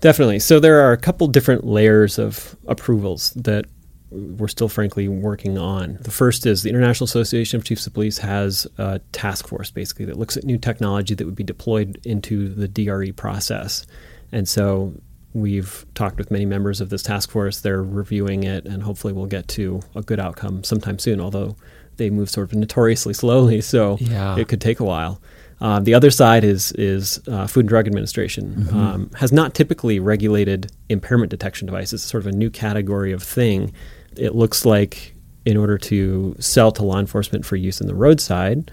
Definitely. 0.00 0.38
So 0.38 0.60
there 0.60 0.80
are 0.80 0.92
a 0.92 0.96
couple 0.96 1.26
different 1.26 1.64
layers 1.64 2.18
of 2.18 2.56
approvals 2.66 3.32
that 3.32 3.66
we're 4.10 4.48
still 4.48 4.68
frankly 4.68 5.06
working 5.08 5.56
on. 5.58 5.98
The 6.00 6.10
first 6.10 6.44
is 6.46 6.62
the 6.62 6.68
International 6.68 7.04
Association 7.04 7.58
of 7.58 7.64
Chiefs 7.64 7.86
of 7.86 7.94
Police 7.94 8.18
has 8.18 8.66
a 8.78 8.98
task 9.12 9.46
force 9.46 9.70
basically 9.70 10.04
that 10.06 10.18
looks 10.18 10.36
at 10.36 10.44
new 10.44 10.58
technology 10.58 11.14
that 11.14 11.24
would 11.24 11.36
be 11.36 11.44
deployed 11.44 12.00
into 12.04 12.48
the 12.48 12.66
DRE 12.66 13.12
process. 13.12 13.86
And 14.32 14.48
so 14.48 14.94
we've 15.32 15.86
talked 15.94 16.18
with 16.18 16.30
many 16.32 16.44
members 16.44 16.80
of 16.80 16.90
this 16.90 17.02
task 17.04 17.30
force. 17.30 17.60
They're 17.60 17.82
reviewing 17.84 18.42
it 18.42 18.64
and 18.66 18.82
hopefully 18.82 19.12
we'll 19.12 19.26
get 19.26 19.46
to 19.48 19.80
a 19.94 20.02
good 20.02 20.18
outcome 20.18 20.64
sometime 20.64 20.98
soon, 20.98 21.20
although 21.20 21.54
they 21.96 22.10
move 22.10 22.30
sort 22.30 22.50
of 22.52 22.58
notoriously 22.58 23.14
slowly, 23.14 23.60
so 23.74 23.96
Yeah. 24.00 24.36
it 24.36 24.48
could 24.48 24.60
take 24.60 24.80
a 24.80 24.84
while. 24.84 25.20
Uh, 25.60 25.78
the 25.78 25.92
other 25.92 26.10
side 26.10 26.42
is 26.42 26.72
is 26.72 27.20
uh, 27.28 27.46
Food 27.46 27.60
and 27.60 27.68
Drug 27.68 27.86
Administration 27.86 28.66
um, 28.72 29.10
has 29.18 29.30
not 29.30 29.52
typically 29.54 30.00
regulated 30.00 30.72
impairment 30.88 31.30
detection 31.30 31.66
devices. 31.66 32.00
It's 32.02 32.10
sort 32.10 32.22
of 32.22 32.28
a 32.28 32.36
new 32.36 32.48
category 32.48 33.12
of 33.12 33.22
thing. 33.22 33.72
It 34.16 34.34
looks 34.34 34.64
like 34.64 35.14
in 35.44 35.56
order 35.56 35.78
to 35.78 36.36
sell 36.38 36.70
to 36.72 36.84
law 36.84 36.98
enforcement 36.98 37.46
for 37.46 37.56
use 37.56 37.80
in 37.80 37.86
the 37.86 37.94
roadside, 37.94 38.70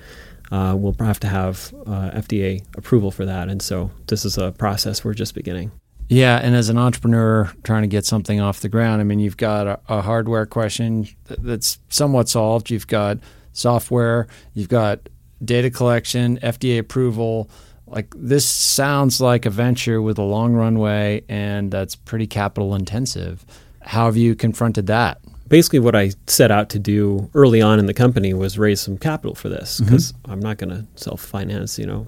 uh, 0.52 0.76
we'll 0.78 0.96
have 1.00 1.20
to 1.22 1.28
have 1.28 1.74
uh, 1.86 2.12
FDA 2.12 2.64
approval 2.78 3.12
for 3.12 3.26
that. 3.26 3.50
And 3.50 3.62
so 3.62 3.92
this 4.08 4.26
is 4.26 4.38
a 4.38 4.52
process 4.52 5.04
we're 5.04 5.14
just 5.14 5.34
beginning. 5.36 5.72
Yeah, 6.10 6.38
and 6.38 6.56
as 6.56 6.70
an 6.70 6.78
entrepreneur 6.78 7.52
trying 7.64 7.82
to 7.82 7.88
get 7.88 8.06
something 8.06 8.40
off 8.40 8.62
the 8.62 8.70
ground, 8.70 9.02
I 9.02 9.04
mean, 9.04 9.20
you've 9.20 9.36
got 9.36 9.68
a, 9.68 9.80
a 9.90 10.02
hardware 10.02 10.46
question 10.46 11.08
that's 11.26 11.80
somewhat 11.90 12.30
solved. 12.30 12.70
You've 12.70 12.88
got 12.88 13.18
software. 13.52 14.28
You've 14.54 14.70
got 14.70 15.10
data 15.44 15.70
collection, 15.70 16.38
FDA 16.40 16.80
approval. 16.80 17.50
Like 17.86 18.14
this 18.16 18.46
sounds 18.46 19.20
like 19.20 19.46
a 19.46 19.50
venture 19.50 20.02
with 20.02 20.18
a 20.18 20.24
long 20.24 20.54
runway 20.54 21.24
and 21.30 21.72
that's 21.72 21.96
pretty 21.96 22.28
capital 22.28 22.76
intensive. 22.76 23.46
How 23.82 24.06
have 24.06 24.18
you 24.18 24.36
confronted 24.36 24.88
that? 24.88 25.22
Basically, 25.48 25.80
what 25.80 25.96
I 25.96 26.12
set 26.28 26.52
out 26.52 26.70
to 26.70 26.80
do 26.80 27.30
early 27.34 27.62
on 27.62 27.80
in 27.80 27.86
the 27.86 27.94
company 27.94 28.34
was 28.34 28.58
raise 28.58 28.82
some 28.82 28.98
capital 28.98 29.36
for 29.36 29.50
this 29.50 29.80
because 29.80 30.12
mm-hmm. 30.12 30.32
I'm 30.32 30.40
not 30.40 30.58
going 30.58 30.70
to 30.70 30.86
self 30.96 31.22
finance, 31.22 31.80
you 31.80 31.86
know, 31.86 32.08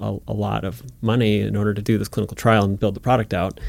a, 0.00 0.16
a, 0.28 0.32
lot 0.32 0.64
of 0.64 0.82
money 1.00 1.40
in 1.40 1.56
order 1.56 1.74
to 1.74 1.82
do 1.82 1.98
this 1.98 2.08
clinical 2.08 2.36
trial 2.36 2.64
and 2.64 2.78
build 2.78 2.94
the 2.94 3.00
product 3.00 3.34
out. 3.34 3.60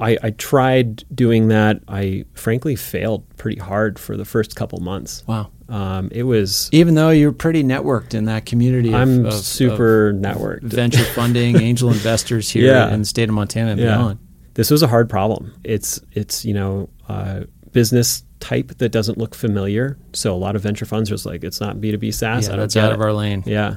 I, 0.00 0.16
I, 0.22 0.30
tried 0.30 1.04
doing 1.14 1.48
that. 1.48 1.82
I 1.88 2.24
frankly 2.34 2.76
failed 2.76 3.24
pretty 3.36 3.60
hard 3.60 3.98
for 3.98 4.16
the 4.16 4.24
first 4.24 4.54
couple 4.54 4.78
months. 4.80 5.24
Wow. 5.26 5.50
Um, 5.68 6.10
it 6.12 6.24
was 6.24 6.68
even 6.72 6.94
though 6.94 7.10
you're 7.10 7.32
pretty 7.32 7.62
networked 7.62 8.14
in 8.14 8.24
that 8.24 8.46
community. 8.46 8.94
I'm 8.94 9.26
of, 9.26 9.34
super 9.34 10.10
of 10.10 10.16
networked. 10.16 10.62
Venture 10.62 11.04
funding, 11.14 11.60
angel 11.60 11.90
investors 11.90 12.50
here 12.50 12.72
yeah. 12.72 12.92
in 12.92 13.00
the 13.00 13.06
state 13.06 13.28
of 13.28 13.34
Montana 13.34 13.72
and 13.72 13.80
yeah. 13.80 13.96
beyond. 13.96 14.18
This 14.54 14.70
was 14.70 14.82
a 14.82 14.88
hard 14.88 15.08
problem. 15.08 15.54
It's 15.62 16.00
it's 16.12 16.44
you 16.44 16.54
know 16.54 16.88
uh, 17.08 17.42
business 17.72 18.24
type 18.40 18.78
that 18.78 18.90
doesn't 18.90 19.18
look 19.18 19.34
familiar. 19.34 19.98
So 20.12 20.34
a 20.34 20.36
lot 20.36 20.56
of 20.56 20.62
venture 20.62 20.86
funds 20.86 21.10
are 21.10 21.28
like 21.28 21.44
it's 21.44 21.60
not 21.60 21.80
B 21.80 21.90
two 21.90 21.98
B 21.98 22.10
SaaS. 22.10 22.48
Yeah, 22.48 22.56
that's 22.56 22.76
out 22.76 22.90
it. 22.90 22.94
of 22.94 23.00
our 23.00 23.12
lane. 23.12 23.42
Yeah, 23.46 23.76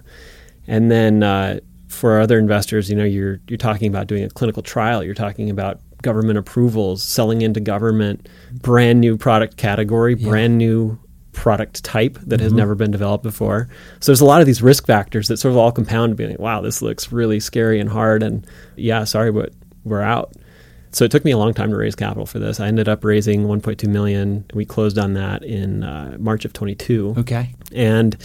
and 0.67 0.89
then 0.91 1.23
uh, 1.23 1.60
for 1.88 2.19
other 2.19 2.39
investors, 2.39 2.89
you 2.89 2.95
know, 2.95 3.03
you're 3.03 3.39
you're 3.47 3.58
talking 3.58 3.88
about 3.88 4.08
doing 4.08 4.23
a 4.23 4.29
clinical 4.29 4.63
trial. 4.63 5.03
You're 5.03 5.13
talking 5.13 5.49
about 5.49 5.79
government 6.01 6.38
approvals, 6.38 7.01
selling 7.01 7.41
into 7.41 7.60
government, 7.60 8.27
brand 8.51 8.99
new 8.99 9.17
product 9.17 9.58
category, 9.58 10.15
yeah. 10.15 10.27
brand 10.27 10.58
new 10.58 10.99
product 11.32 11.84
type 11.84 12.13
that 12.15 12.36
mm-hmm. 12.36 12.43
has 12.43 12.53
never 12.53 12.75
been 12.75 12.91
developed 12.91 13.23
before. 13.23 13.67
So 13.99 14.12
there's 14.12 14.21
a 14.21 14.25
lot 14.25 14.41
of 14.41 14.47
these 14.47 14.62
risk 14.62 14.86
factors 14.86 15.29
that 15.29 15.38
sort 15.38 15.51
of 15.53 15.58
all 15.58 15.71
compound 15.71 16.12
to 16.12 16.15
being 16.15 16.29
like, 16.32 16.39
wow, 16.39 16.62
this 16.62 16.82
looks 16.82 17.12
really 17.12 17.39
scary 17.39 17.79
and 17.79 17.89
hard. 17.89 18.21
And 18.21 18.45
yeah, 18.75 19.03
sorry, 19.06 19.32
but 19.32 19.53
we're 19.84 20.01
out. 20.01 20.34
So 20.93 21.06
it 21.06 21.12
took 21.12 21.25
me 21.25 21.32
a 21.32 21.38
long 21.38 21.53
time 21.53 21.71
to 21.71 21.75
raise 21.75 21.95
capital 21.95 22.25
for 22.25 22.39
this. 22.39 22.60
I 22.60 22.67
ended 22.67 22.88
up 22.88 23.03
raising 23.03 23.45
1.2 23.45 23.88
million. 23.88 24.45
We 24.53 24.63
closed 24.63 24.97
on 24.99 25.13
that 25.13 25.43
in 25.43 25.84
uh, 25.84 26.17
March 26.19 26.45
of 26.45 26.53
22. 26.53 27.15
Okay. 27.17 27.53
And 27.73 28.15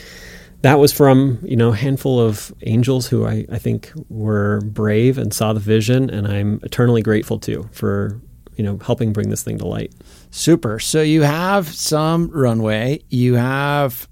that 0.62 0.78
was 0.78 0.92
from 0.92 1.38
you 1.42 1.56
know 1.56 1.72
a 1.72 1.76
handful 1.76 2.20
of 2.20 2.52
angels 2.62 3.06
who 3.06 3.26
I, 3.26 3.46
I 3.50 3.58
think 3.58 3.92
were 4.08 4.60
brave 4.62 5.18
and 5.18 5.32
saw 5.32 5.52
the 5.52 5.60
vision 5.60 6.10
and 6.10 6.26
i'm 6.26 6.60
eternally 6.62 7.02
grateful 7.02 7.38
to 7.40 7.68
for 7.72 8.20
you 8.56 8.64
know 8.64 8.78
helping 8.84 9.12
bring 9.12 9.30
this 9.30 9.42
thing 9.42 9.58
to 9.58 9.66
light 9.66 9.92
super 10.30 10.78
so 10.78 11.00
you 11.00 11.22
have 11.22 11.68
some 11.68 12.28
runway 12.30 13.00
you 13.08 13.34
have 13.34 14.08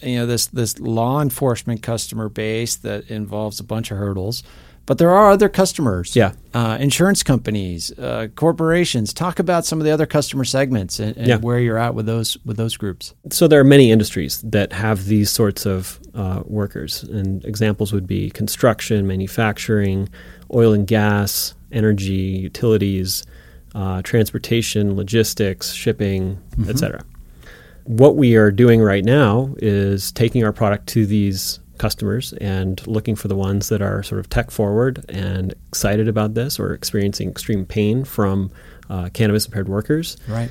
you 0.00 0.18
know 0.18 0.26
this 0.26 0.46
this 0.46 0.78
law 0.78 1.20
enforcement 1.20 1.82
customer 1.82 2.28
base 2.28 2.76
that 2.76 3.10
involves 3.10 3.58
a 3.58 3.64
bunch 3.64 3.90
of 3.90 3.98
hurdles 3.98 4.44
but 4.86 4.98
there 4.98 5.10
are 5.10 5.30
other 5.30 5.48
customers. 5.48 6.16
Yeah. 6.16 6.32
Uh, 6.52 6.76
insurance 6.80 7.22
companies, 7.22 7.96
uh, 7.98 8.28
corporations. 8.34 9.12
Talk 9.12 9.38
about 9.38 9.64
some 9.64 9.80
of 9.80 9.84
the 9.84 9.90
other 9.90 10.06
customer 10.06 10.44
segments 10.44 10.98
and, 10.98 11.16
and 11.16 11.26
yeah. 11.26 11.36
where 11.36 11.58
you're 11.58 11.78
at 11.78 11.94
with 11.94 12.06
those 12.06 12.36
with 12.44 12.56
those 12.56 12.76
groups. 12.76 13.14
So 13.30 13.48
there 13.48 13.60
are 13.60 13.64
many 13.64 13.90
industries 13.90 14.42
that 14.42 14.72
have 14.72 15.06
these 15.06 15.30
sorts 15.30 15.66
of 15.66 16.00
uh, 16.14 16.42
workers, 16.44 17.04
and 17.04 17.44
examples 17.44 17.92
would 17.92 18.06
be 18.06 18.30
construction, 18.30 19.06
manufacturing, 19.06 20.08
oil 20.52 20.72
and 20.72 20.86
gas, 20.86 21.54
energy, 21.70 22.12
utilities, 22.12 23.24
uh, 23.74 24.02
transportation, 24.02 24.96
logistics, 24.96 25.72
shipping, 25.72 26.36
mm-hmm. 26.56 26.70
etc. 26.70 27.04
What 27.84 28.16
we 28.16 28.36
are 28.36 28.50
doing 28.50 28.80
right 28.80 29.04
now 29.04 29.54
is 29.58 30.12
taking 30.12 30.44
our 30.44 30.52
product 30.52 30.86
to 30.88 31.06
these 31.06 31.58
customers 31.82 32.32
and 32.34 32.86
looking 32.86 33.16
for 33.16 33.26
the 33.26 33.34
ones 33.34 33.68
that 33.68 33.82
are 33.82 34.04
sort 34.04 34.20
of 34.20 34.28
tech 34.28 34.52
forward 34.52 35.04
and 35.08 35.52
excited 35.66 36.06
about 36.06 36.34
this 36.34 36.60
or 36.60 36.72
experiencing 36.72 37.28
extreme 37.28 37.66
pain 37.66 38.04
from 38.04 38.52
uh, 38.88 39.08
cannabis 39.12 39.46
impaired 39.46 39.68
workers. 39.68 40.16
Right. 40.28 40.48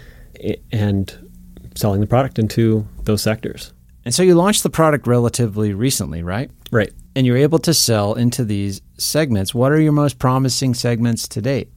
And 0.73 1.29
selling 1.73 2.01
the 2.01 2.07
product 2.07 2.37
into 2.37 2.85
those 3.03 3.21
sectors. 3.21 3.71
And 4.03 4.13
so 4.13 4.23
you 4.23 4.35
launched 4.35 4.63
the 4.63 4.69
product 4.69 5.07
relatively 5.07 5.73
recently, 5.73 6.21
right? 6.21 6.51
Right. 6.69 6.91
And 7.15 7.25
you're 7.25 7.37
able 7.37 7.59
to 7.59 7.73
sell 7.73 8.13
into 8.15 8.43
these 8.43 8.81
segments. 8.97 9.55
What 9.55 9.71
are 9.71 9.79
your 9.79 9.93
most 9.93 10.19
promising 10.19 10.73
segments 10.73 11.29
to 11.29 11.41
date? 11.41 11.69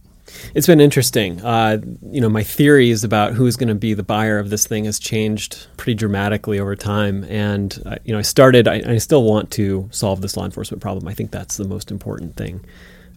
It's 0.54 0.66
been 0.66 0.80
interesting. 0.80 1.40
Uh, 1.42 1.78
you 2.10 2.20
know, 2.20 2.28
my 2.28 2.42
theories 2.42 3.04
about 3.04 3.34
who's 3.34 3.56
going 3.56 3.68
to 3.68 3.74
be 3.74 3.94
the 3.94 4.02
buyer 4.02 4.38
of 4.38 4.50
this 4.50 4.66
thing 4.66 4.84
has 4.86 4.98
changed 4.98 5.66
pretty 5.76 5.94
dramatically 5.94 6.58
over 6.58 6.74
time. 6.74 7.24
And 7.24 7.80
uh, 7.84 7.96
you 8.04 8.12
know, 8.12 8.18
I 8.18 8.22
started. 8.22 8.66
I, 8.66 8.82
I, 8.86 8.98
still 8.98 9.24
want 9.24 9.50
to 9.52 9.88
solve 9.92 10.20
this 10.20 10.36
law 10.36 10.44
enforcement 10.44 10.82
problem. 10.82 11.06
I 11.08 11.14
think 11.14 11.30
that's 11.30 11.56
the 11.56 11.68
most 11.68 11.90
important 11.90 12.36
thing, 12.36 12.64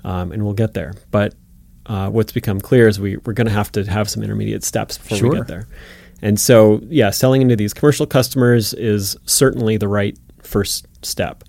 um, 0.03 0.31
and 0.31 0.43
we'll 0.43 0.53
get 0.53 0.73
there. 0.73 0.95
But 1.11 1.33
uh, 1.85 2.09
what's 2.09 2.31
become 2.31 2.59
clear 2.59 2.87
is 2.87 2.99
we, 2.99 3.17
we're 3.17 3.33
going 3.33 3.47
to 3.47 3.53
have 3.53 3.71
to 3.73 3.85
have 3.85 4.09
some 4.09 4.23
intermediate 4.23 4.63
steps 4.63 4.97
before 4.97 5.17
sure. 5.17 5.29
we 5.29 5.37
get 5.37 5.47
there. 5.47 5.67
And 6.21 6.39
so, 6.39 6.81
yeah, 6.83 7.11
selling 7.11 7.41
into 7.41 7.55
these 7.55 7.73
commercial 7.73 8.05
customers 8.05 8.73
is 8.73 9.15
certainly 9.25 9.77
the 9.77 9.87
right 9.87 10.17
first 10.41 10.87
step. 11.05 11.43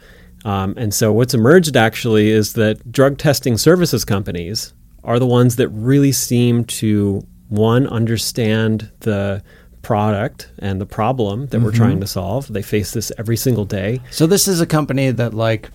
Um, 0.45 0.75
and 0.77 0.95
so, 0.95 1.13
what's 1.13 1.35
emerged 1.35 1.77
actually 1.77 2.31
is 2.31 2.53
that 2.53 2.93
drug 2.93 3.19
testing 3.19 3.57
services 3.57 4.05
companies 4.05 4.73
are 5.09 5.19
the 5.19 5.27
ones 5.27 5.57
that 5.57 5.69
really 5.71 6.13
seem 6.13 6.65
to 6.67 7.27
one 7.49 7.87
understand 7.87 8.93
the 9.01 9.43
product 9.81 10.51
and 10.59 10.83
the 10.83 10.87
problem 10.87 11.47
that 11.47 11.57
mm-hmm. 11.57 11.65
we're 11.65 11.73
trying 11.73 11.99
to 11.99 12.07
solve. 12.07 12.53
They 12.53 12.61
face 12.61 12.93
this 12.93 13.11
every 13.17 13.39
single 13.39 13.65
day. 13.65 14.01
So 14.11 14.27
this 14.27 14.47
is 14.47 14.61
a 14.61 14.67
company 14.67 15.11
that 15.11 15.33
like 15.33 15.71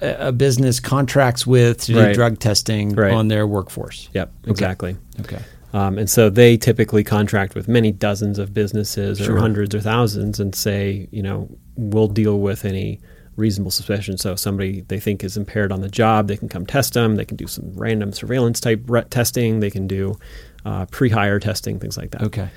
a 0.00 0.30
business 0.30 0.78
contracts 0.78 1.44
with 1.44 1.82
to 1.86 1.96
right. 1.96 2.08
do 2.08 2.14
drug 2.14 2.38
testing 2.38 2.94
right. 2.94 3.12
on 3.12 3.26
their 3.26 3.48
workforce. 3.48 4.08
Yep, 4.14 4.32
exactly. 4.46 4.96
Okay. 5.20 5.40
Um, 5.72 5.98
and 5.98 6.08
so 6.08 6.30
they 6.30 6.56
typically 6.56 7.02
contract 7.02 7.56
with 7.56 7.66
many 7.66 7.90
dozens 7.90 8.38
of 8.38 8.54
businesses 8.54 9.18
sure. 9.18 9.34
or 9.34 9.40
hundreds 9.40 9.74
or 9.74 9.80
thousands 9.80 10.38
and 10.38 10.54
say, 10.54 11.08
you 11.10 11.22
know, 11.22 11.48
we'll 11.74 12.06
deal 12.06 12.38
with 12.38 12.64
any 12.64 13.00
reasonable 13.36 13.70
suspicion. 13.70 14.18
So 14.18 14.32
if 14.32 14.38
somebody 14.38 14.82
they 14.82 14.98
think 14.98 15.22
is 15.22 15.36
impaired 15.36 15.72
on 15.72 15.80
the 15.80 15.88
job, 15.88 16.28
they 16.28 16.36
can 16.36 16.48
come 16.48 16.66
test 16.66 16.94
them. 16.94 17.16
They 17.16 17.24
can 17.24 17.36
do 17.36 17.46
some 17.46 17.72
random 17.74 18.12
surveillance 18.12 18.60
type 18.60 18.88
testing. 19.10 19.60
They 19.60 19.70
can 19.70 19.86
do 19.86 20.18
uh, 20.64 20.86
pre-hire 20.86 21.38
testing, 21.38 21.78
things 21.78 21.96
like 21.96 22.10
that. 22.12 22.22
Okay. 22.22 22.48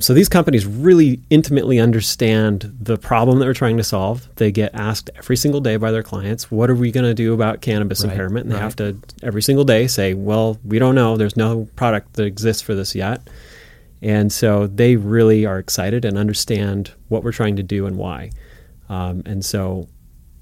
So 0.00 0.14
these 0.14 0.28
companies 0.28 0.64
really 0.64 1.20
intimately 1.28 1.80
understand 1.80 2.72
the 2.80 2.96
problem 2.96 3.40
that 3.40 3.46
we're 3.46 3.54
trying 3.54 3.78
to 3.78 3.84
solve. 3.84 4.28
They 4.36 4.52
get 4.52 4.72
asked 4.72 5.10
every 5.16 5.36
single 5.36 5.60
day 5.60 5.76
by 5.76 5.90
their 5.90 6.04
clients, 6.04 6.52
"What 6.52 6.70
are 6.70 6.76
we 6.76 6.92
going 6.92 7.06
to 7.06 7.14
do 7.14 7.34
about 7.34 7.62
cannabis 7.62 8.04
right, 8.04 8.10
impairment?" 8.10 8.44
And 8.44 8.52
they 8.52 8.56
right. 8.56 8.62
have 8.62 8.76
to 8.76 8.96
every 9.24 9.42
single 9.42 9.64
day 9.64 9.88
say, 9.88 10.14
"Well, 10.14 10.58
we 10.64 10.78
don't 10.78 10.94
know. 10.94 11.16
There's 11.16 11.36
no 11.36 11.68
product 11.74 12.12
that 12.12 12.26
exists 12.26 12.62
for 12.62 12.76
this 12.76 12.94
yet." 12.94 13.28
And 14.00 14.32
so 14.32 14.68
they 14.68 14.94
really 14.94 15.44
are 15.44 15.58
excited 15.58 16.04
and 16.04 16.16
understand 16.16 16.92
what 17.08 17.24
we're 17.24 17.32
trying 17.32 17.56
to 17.56 17.64
do 17.64 17.86
and 17.86 17.96
why. 17.96 18.30
Um, 18.88 19.22
and 19.26 19.44
so 19.44 19.88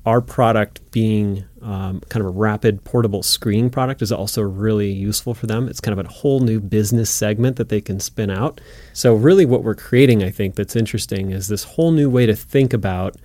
our 0.07 0.21
product 0.21 0.88
being 0.92 1.45
um, 1.61 2.01
kind 2.09 2.21
of 2.21 2.27
a 2.27 2.31
rapid 2.31 2.85
portable 2.85 3.25
screening 3.25 3.71
product 3.71 4.01
is 4.01 4.12
also 4.12 4.40
really 4.40 4.90
useful 4.90 5.35
for 5.35 5.49
them. 5.49 5.69
It's 5.69 5.81
kind 5.81 5.99
of 5.99 6.07
a 6.07 6.09
whole 6.09 6.38
new 6.38 6.61
business 6.61 7.11
segment 7.11 7.57
that 7.57 7.71
they 7.71 7.81
can 7.81 7.99
spin 7.99 8.31
out. 8.31 8.61
So, 8.92 9.14
really, 9.16 9.45
what 9.45 9.64
we're 9.64 9.75
creating, 9.75 10.23
I 10.23 10.31
think, 10.31 10.55
that's 10.55 10.77
interesting 10.77 11.33
is 11.33 11.49
this 11.49 11.64
whole 11.64 11.90
new 11.90 12.09
way 12.09 12.25
to 12.25 12.37
think 12.37 12.73
about 12.73 13.16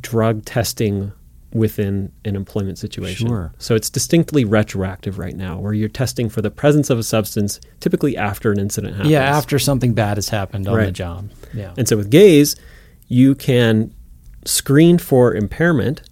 drug 0.00 0.44
testing 0.44 1.10
within 1.52 2.12
an 2.24 2.36
employment 2.36 2.78
situation. 2.78 3.26
Sure. 3.26 3.52
So, 3.58 3.74
it's 3.74 3.90
distinctly 3.90 4.44
retroactive 4.44 5.18
right 5.18 5.34
now, 5.34 5.58
where 5.58 5.72
you're 5.72 5.88
testing 5.88 6.28
for 6.28 6.40
the 6.40 6.52
presence 6.52 6.88
of 6.88 7.00
a 7.00 7.02
substance 7.02 7.58
typically 7.80 8.16
after 8.16 8.52
an 8.52 8.60
incident 8.60 8.94
happens. 8.94 9.10
Yeah, 9.10 9.24
after 9.24 9.58
something 9.58 9.92
bad 9.92 10.18
has 10.18 10.28
happened 10.28 10.68
on 10.68 10.76
right. 10.76 10.86
the 10.86 10.92
job. 10.92 11.30
Yeah. 11.52 11.74
And 11.76 11.88
so, 11.88 11.96
with 11.96 12.12
Gaize, 12.12 12.54
you 13.08 13.34
can 13.34 13.92
screen 14.44 14.98
for 14.98 15.34
impairment 15.34 16.07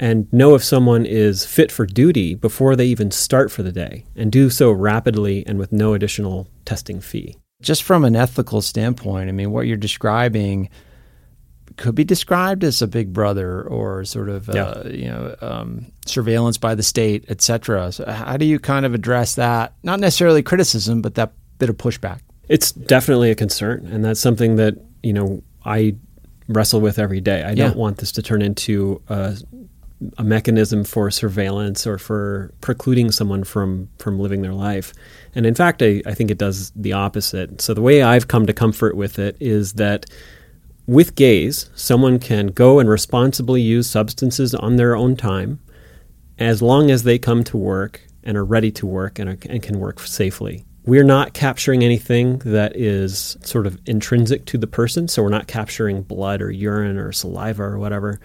and 0.00 0.32
know 0.32 0.54
if 0.54 0.64
someone 0.64 1.04
is 1.04 1.44
fit 1.44 1.70
for 1.70 1.84
duty 1.84 2.34
before 2.34 2.74
they 2.74 2.86
even 2.86 3.10
start 3.10 3.52
for 3.52 3.62
the 3.62 3.70
day 3.70 4.04
and 4.16 4.32
do 4.32 4.48
so 4.48 4.72
rapidly 4.72 5.46
and 5.46 5.58
with 5.58 5.70
no 5.70 5.92
additional 5.92 6.48
testing 6.64 7.00
fee. 7.00 7.36
Just 7.60 7.82
from 7.82 8.04
an 8.04 8.16
ethical 8.16 8.62
standpoint, 8.62 9.28
I 9.28 9.32
mean, 9.32 9.52
what 9.52 9.66
you're 9.66 9.76
describing 9.76 10.70
could 11.76 11.94
be 11.94 12.04
described 12.04 12.64
as 12.64 12.82
a 12.82 12.86
big 12.86 13.12
brother 13.12 13.62
or 13.62 14.04
sort 14.04 14.28
of 14.28 14.48
yeah. 14.52 14.64
uh, 14.64 14.88
you 14.88 15.06
know 15.06 15.36
um, 15.40 15.86
surveillance 16.06 16.56
by 16.56 16.74
the 16.74 16.82
state, 16.82 17.26
et 17.28 17.42
cetera. 17.42 17.92
So 17.92 18.10
how 18.10 18.38
do 18.38 18.46
you 18.46 18.58
kind 18.58 18.86
of 18.86 18.94
address 18.94 19.34
that? 19.34 19.74
Not 19.82 20.00
necessarily 20.00 20.42
criticism, 20.42 21.02
but 21.02 21.14
that 21.16 21.32
bit 21.58 21.68
of 21.68 21.76
pushback. 21.76 22.20
It's 22.48 22.72
definitely 22.72 23.30
a 23.30 23.34
concern, 23.34 23.86
and 23.86 24.04
that's 24.04 24.20
something 24.20 24.56
that 24.56 24.74
you 25.02 25.12
know 25.12 25.42
I 25.64 25.96
wrestle 26.48 26.80
with 26.80 26.98
every 26.98 27.20
day. 27.20 27.42
I 27.42 27.50
yeah. 27.50 27.66
don't 27.66 27.76
want 27.76 27.98
this 27.98 28.12
to 28.12 28.22
turn 28.22 28.42
into 28.42 29.00
a 29.08 29.36
a 30.16 30.24
mechanism 30.24 30.84
for 30.84 31.10
surveillance 31.10 31.86
or 31.86 31.98
for 31.98 32.52
precluding 32.60 33.10
someone 33.10 33.44
from 33.44 33.88
from 33.98 34.18
living 34.18 34.42
their 34.42 34.54
life. 34.54 34.92
And 35.34 35.44
in 35.44 35.54
fact, 35.54 35.82
I, 35.82 36.02
I 36.06 36.14
think 36.14 36.30
it 36.30 36.38
does 36.38 36.70
the 36.74 36.92
opposite. 36.92 37.60
So 37.60 37.74
the 37.74 37.82
way 37.82 38.02
I've 38.02 38.28
come 38.28 38.46
to 38.46 38.52
comfort 38.52 38.96
with 38.96 39.18
it 39.18 39.36
is 39.40 39.74
that 39.74 40.06
with 40.86 41.14
Gaize, 41.14 41.70
someone 41.74 42.18
can 42.18 42.48
go 42.48 42.80
and 42.80 42.88
responsibly 42.88 43.60
use 43.60 43.88
substances 43.88 44.54
on 44.54 44.76
their 44.76 44.96
own 44.96 45.16
time 45.16 45.60
as 46.38 46.62
long 46.62 46.90
as 46.90 47.02
they 47.02 47.18
come 47.18 47.44
to 47.44 47.56
work 47.56 48.00
and 48.24 48.36
are 48.36 48.44
ready 48.44 48.70
to 48.72 48.86
work 48.86 49.18
and, 49.18 49.30
are, 49.30 49.38
and 49.48 49.62
can 49.62 49.78
work 49.78 50.00
safely. 50.00 50.64
We're 50.86 51.04
not 51.04 51.34
capturing 51.34 51.84
anything 51.84 52.38
that 52.38 52.74
is 52.74 53.36
sort 53.42 53.66
of 53.66 53.78
intrinsic 53.86 54.46
to 54.46 54.58
the 54.58 54.66
person. 54.66 55.08
So 55.08 55.22
we're 55.22 55.28
not 55.28 55.46
capturing 55.46 56.02
blood 56.02 56.40
or 56.40 56.50
urine 56.50 56.96
or 56.96 57.12
saliva 57.12 57.62
or 57.62 57.78
whatever. 57.78 58.18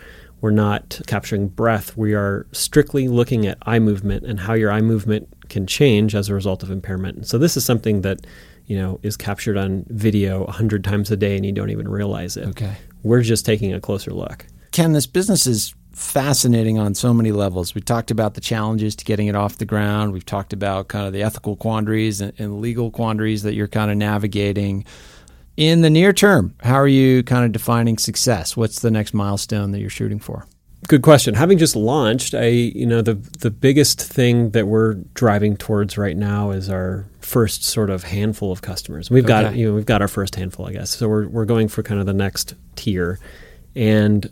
We're 0.46 0.52
not 0.52 1.02
capturing 1.08 1.48
breath. 1.48 1.98
We 1.98 2.14
are 2.14 2.46
strictly 2.52 3.08
looking 3.08 3.48
at 3.48 3.58
eye 3.64 3.80
movement 3.80 4.26
and 4.28 4.40
how 4.40 4.54
your 4.54 4.72
eye 4.72 4.82
movement 4.82 5.28
can 5.50 5.66
change 5.66 6.14
as 6.14 6.30
a 6.30 6.36
result 6.36 6.62
of 6.62 6.70
impairment. 6.70 7.26
So 7.26 7.40
this 7.40 7.58
is 7.58 7.66
something 7.66 8.02
that 8.02 8.28
you 8.68 8.78
know 8.78 9.00
is 9.02 9.18
captured 9.18 9.58
on 9.58 9.86
video 9.88 10.44
100 10.44 10.84
times 10.84 11.10
a 11.10 11.18
day 11.18 11.36
and 11.36 11.48
you 11.48 11.52
don't 11.52 11.72
even 11.72 11.88
realize 11.88 12.38
it. 12.38 12.46
Okay. 12.50 12.76
We're 13.02 13.24
just 13.24 13.44
taking 13.44 13.74
a 13.74 13.82
closer 13.82 14.12
look. 14.12 14.46
Ken, 14.72 14.94
this 14.94 15.08
business 15.08 15.48
is 15.48 15.74
fascinating 15.94 16.78
on 16.78 16.94
so 16.94 17.12
many 17.12 17.32
levels. 17.32 17.74
We 17.74 17.82
talked 17.82 18.12
about 18.12 18.36
the 18.36 18.42
challenges 18.42 18.96
to 18.98 19.04
getting 19.04 19.26
it 19.26 19.36
off 19.36 19.58
the 19.58 19.66
ground. 19.66 20.14
We've 20.14 20.24
talked 20.24 20.54
about 20.54 20.90
kind 20.90 21.08
of 21.08 21.14
the 21.14 21.24
ethical 21.24 21.56
quandaries 21.56 22.22
and, 22.22 22.40
and 22.40 22.62
legal 22.62 22.92
quandaries 22.92 23.42
that 23.42 23.56
you're 23.56 23.68
kind 23.68 23.90
of 23.90 23.98
navigating. 23.98 24.86
In 25.58 25.82
the 25.82 25.90
near 25.90 26.12
term, 26.12 26.54
how 26.62 26.76
are 26.76 26.88
you 26.88 27.24
kind 27.24 27.46
of 27.46 27.52
defining 27.52 27.98
success? 27.98 28.58
What's 28.58 28.80
the 28.80 28.92
next 28.92 29.14
milestone 29.14 29.72
that 29.72 29.80
you're 29.80 29.90
shooting 29.90 30.20
for? 30.20 30.46
Good 30.88 31.02
question. 31.02 31.34
Having 31.34 31.58
just 31.58 31.76
launched, 31.76 32.36
I 32.36 32.48
you 32.48 32.86
know 32.86 33.02
the 33.02 33.16
the 33.16 33.50
biggest 33.50 34.02
thing 34.02 34.52
that 34.52 34.68
we're 34.68 34.96
driving 35.16 35.58
towards 35.58 35.98
right 35.98 36.16
now 36.16 36.52
is 36.52 36.70
our 36.70 37.06
first 37.22 37.64
sort 37.64 37.90
of 37.90 38.04
handful 38.04 38.52
of 38.52 38.62
customers. 38.62 39.10
We've 39.10 39.26
got 39.26 39.56
you 39.56 39.68
know 39.68 39.74
we've 39.74 39.86
got 39.86 40.02
our 40.02 40.08
first 40.08 40.36
handful, 40.36 40.68
I 40.68 40.74
guess. 40.74 40.92
So 40.92 41.08
we're 41.08 41.28
we're 41.28 41.46
going 41.46 41.70
for 41.70 41.82
kind 41.82 42.00
of 42.00 42.06
the 42.06 42.14
next 42.14 42.54
tier, 42.76 43.20
and 43.76 44.30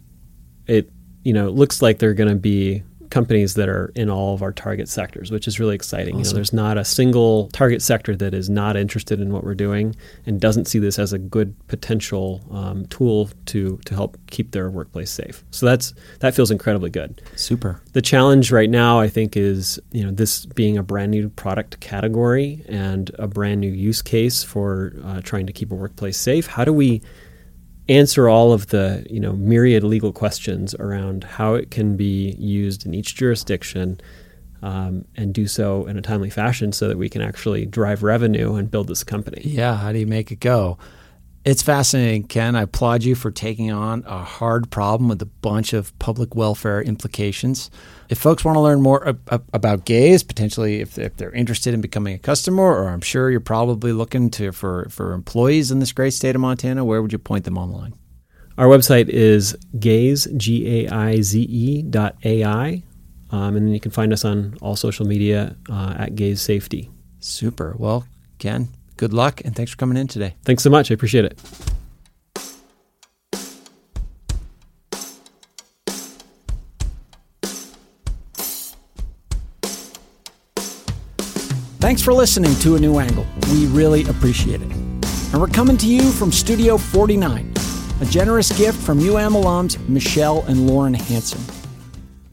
it 0.68 0.92
you 1.24 1.34
know 1.34 1.48
it 1.48 1.52
looks 1.56 1.82
like 1.82 1.98
they're 1.98 2.14
going 2.14 2.30
to 2.30 2.36
be 2.36 2.84
companies 3.13 3.54
that 3.54 3.69
are 3.69 3.91
in 3.95 4.10
all 4.10 4.34
of 4.34 4.41
our 4.41 4.52
target 4.52 4.89
sectors, 4.89 5.30
which 5.30 5.47
is 5.47 5.60
really 5.60 5.76
exciting. 5.76 6.17
You 6.17 6.23
know, 6.23 6.32
there's 6.32 6.52
not 6.52 6.80
a 6.80 6.84
single 6.84 7.47
target 7.49 7.84
sector 7.84 8.15
that 8.15 8.34
is 8.34 8.49
not 8.49 8.76
interested 8.76 9.21
in 9.21 9.32
what 9.32 9.43
we're 9.43 9.54
doing 9.54 9.95
and 10.26 10.41
doesn't 10.41 10.65
see 10.65 10.80
this 10.80 10.97
as 10.97 11.13
a 11.13 11.19
good 11.19 11.56
potential 11.67 12.41
um, 12.49 12.88
tool 12.88 13.30
to 13.45 13.78
to 13.86 13.93
help 13.93 14.17
keep 14.32 14.52
their 14.52 14.67
workplace 14.71 15.12
safe. 15.12 15.43
So 15.52 15.67
that's 15.67 15.93
that 16.21 16.34
feels 16.34 16.49
incredibly 16.49 16.89
good. 16.89 17.21
Super. 17.36 17.82
The 17.93 18.02
challenge 18.02 18.52
right 18.52 18.69
now, 18.69 18.99
I 18.99 19.10
think, 19.10 19.38
is 19.38 19.80
you 19.91 20.04
know 20.04 20.10
this 20.10 20.47
being 20.47 20.80
a 20.80 20.84
brand 20.84 21.12
new 21.12 21.30
product 21.30 21.80
category 21.82 22.65
and 22.67 23.12
a 23.19 23.28
brand 23.28 23.62
new 23.62 23.71
use 23.71 24.02
case 24.02 24.41
for 24.43 24.93
uh, 25.04 25.21
trying 25.21 25.45
to 25.45 25.54
keep 25.54 25.71
a 25.71 25.76
workplace 25.76 26.17
safe. 26.17 26.47
How 26.47 26.65
do 26.65 26.73
we 26.73 27.04
answer 27.89 28.30
all 28.30 28.54
of 28.54 28.67
the 28.67 29.06
you 29.10 29.19
know 29.19 29.34
myriad 29.34 29.84
legal 29.84 30.13
questions 30.13 30.74
around 30.76 31.24
how 31.24 31.54
it 31.54 31.69
can 31.69 31.98
be 31.98 32.32
used 32.39 32.86
in 32.86 32.93
each 32.93 33.15
jurisdiction 33.15 34.00
um, 34.62 35.04
and 35.17 35.34
do 35.34 35.46
so 35.46 35.86
in 35.88 35.98
a 35.98 36.02
timely 36.02 36.30
fashion 36.30 36.72
so 36.72 36.88
that 36.88 36.98
we 36.98 37.10
can 37.10 37.22
actually 37.22 37.65
drive 37.65 38.02
revenue 38.02 38.56
and 38.56 38.72
build 38.72 38.88
this 38.88 39.04
company? 39.04 39.41
Yeah, 39.43 39.76
how 39.76 39.91
do 39.91 40.00
you 40.00 40.08
make 40.08 40.32
it 40.32 40.39
go? 40.39 40.78
It's 41.45 41.62
fascinating, 41.62 42.23
Ken. 42.23 42.56
I 42.56 42.62
applaud 42.62 43.03
you 43.03 43.15
for 43.15 43.29
taking 43.29 43.69
on 43.69 44.06
a 44.08 44.23
hard 44.23 44.71
problem 44.71 45.10
with 45.10 45.21
a 45.21 45.25
bunch 45.25 45.73
of 45.73 45.97
public 45.99 46.36
welfare 46.36 46.82
implications. 46.82 47.69
If 48.08 48.17
folks 48.17 48.45
want 48.45 48.56
to 48.56 48.62
learn 48.62 48.82
more 48.82 49.06
ab- 49.10 49.29
ab- 49.29 49.49
about 49.51 49.84
Gaize, 49.84 50.23
potentially 50.23 50.79
if, 50.79 50.95
they're 50.95 51.32
interested 51.32 51.73
in 51.73 51.82
becoming 51.82 52.15
a 52.15 52.17
customer, 52.19 52.63
or 52.63 52.88
I'm 52.88 53.01
sure 53.01 53.29
you're 53.29 53.41
probably 53.41 53.91
looking 53.91 54.29
to 54.32 54.53
for, 54.53 54.88
for 54.89 55.12
employees 55.12 55.69
in 55.69 55.79
this 55.79 55.91
great 55.91 56.13
state 56.13 56.34
of 56.34 56.39
Montana, 56.39 56.86
where 56.86 57.01
would 57.01 57.12
you 57.12 57.19
point 57.19 57.43
them 57.43 57.58
online? 57.58 57.93
Our 58.58 58.67
website 58.67 59.10
is 59.10 59.58
Gaize, 59.77 60.27
G 60.38 60.86
A 60.86 60.89
I 60.89 61.21
Z 61.21 61.41
E 61.41 61.82
dot 61.82 62.15
AI. 62.23 62.84
Um, 63.32 63.58
and 63.58 63.65
then 63.65 63.73
you 63.73 63.82
can 63.82 63.91
find 63.91 64.13
us 64.13 64.23
on 64.23 64.56
all 64.62 64.77
social 64.77 65.06
media 65.06 65.58
uh, 65.69 65.95
at 65.97 66.15
Gaize 66.15 66.41
Safety. 66.41 66.89
Super. 67.19 67.75
Well, 67.77 68.06
Ken, 68.38 68.69
good 68.97 69.13
luck 69.13 69.41
and 69.43 69.56
thanks 69.56 69.71
for 69.71 69.77
coming 69.77 69.97
in 69.97 70.08
today. 70.08 70.36
Thanks 70.43 70.63
so 70.63 70.69
much. 70.69 70.91
I 70.91 70.93
appreciate 70.93 71.25
it. 71.25 71.39
Thanks 81.79 82.01
for 82.01 82.13
listening 82.13 82.56
to 82.62 82.77
A 82.77 82.79
New 82.79 82.97
Angle. 82.97 83.25
We 83.51 83.67
really 83.67 84.06
appreciate 84.06 84.62
it. 84.62 84.71
And 84.71 85.41
we're 85.41 85.47
coming 85.47 85.75
to 85.77 85.86
you 85.86 86.12
from 86.13 86.32
Studio 86.32 86.77
49, 86.77 87.53
a 87.99 88.06
generous 88.06 88.58
gift 88.58 88.79
from 88.79 88.99
UM 88.99 89.34
alums 89.34 89.77
Michelle 89.89 90.43
and 90.47 90.65
Lauren 90.65 90.93
Hanson. 90.93 91.41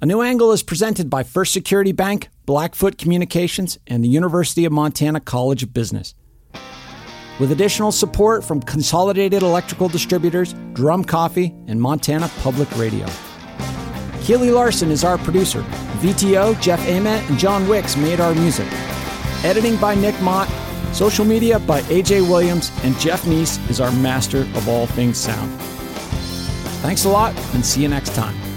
A 0.01 0.07
New 0.07 0.23
Angle 0.23 0.53
is 0.53 0.63
presented 0.63 1.11
by 1.11 1.25
First 1.25 1.53
Security 1.53 1.93
Bank, 1.93 2.29
Blackfoot 2.47 2.97
Communications, 2.97 3.77
and 3.87 4.05
the 4.05 4.09
University 4.09 4.65
of 4.65 4.73
Montana 4.73 5.19
College 5.19 5.63
of 5.63 5.75
Business. 5.75 6.15
With 7.41 7.53
additional 7.53 7.91
support 7.91 8.45
from 8.45 8.61
Consolidated 8.61 9.43
Electrical 9.43 9.89
Distributors, 9.89 10.53
Drum 10.75 11.03
Coffee, 11.03 11.55
and 11.69 11.81
Montana 11.81 12.31
Public 12.41 12.71
Radio. 12.77 13.07
Keely 14.21 14.51
Larson 14.51 14.91
is 14.91 15.05
our 15.05 15.17
producer. 15.17 15.63
VTO, 16.03 16.61
Jeff 16.61 16.87
Ament, 16.87 17.29
and 17.31 17.39
John 17.39 17.67
Wicks 17.67 17.97
made 17.97 18.21
our 18.21 18.35
music. 18.35 18.69
Editing 19.43 19.79
by 19.79 19.95
Nick 19.95 20.21
Mott. 20.21 20.51
Social 20.93 21.25
media 21.25 21.59
by 21.61 21.81
AJ 21.83 22.29
Williams. 22.29 22.71
And 22.85 22.95
Jeff 22.99 23.23
Neese 23.23 23.71
is 23.71 23.81
our 23.81 23.91
master 23.93 24.43
of 24.43 24.69
all 24.69 24.87
things 24.87 25.17
sound. 25.17 25.51
Thanks 26.83 27.07
a 27.07 27.09
lot 27.09 27.35
and 27.55 27.65
see 27.65 27.81
you 27.81 27.89
next 27.89 28.15
time. 28.15 28.50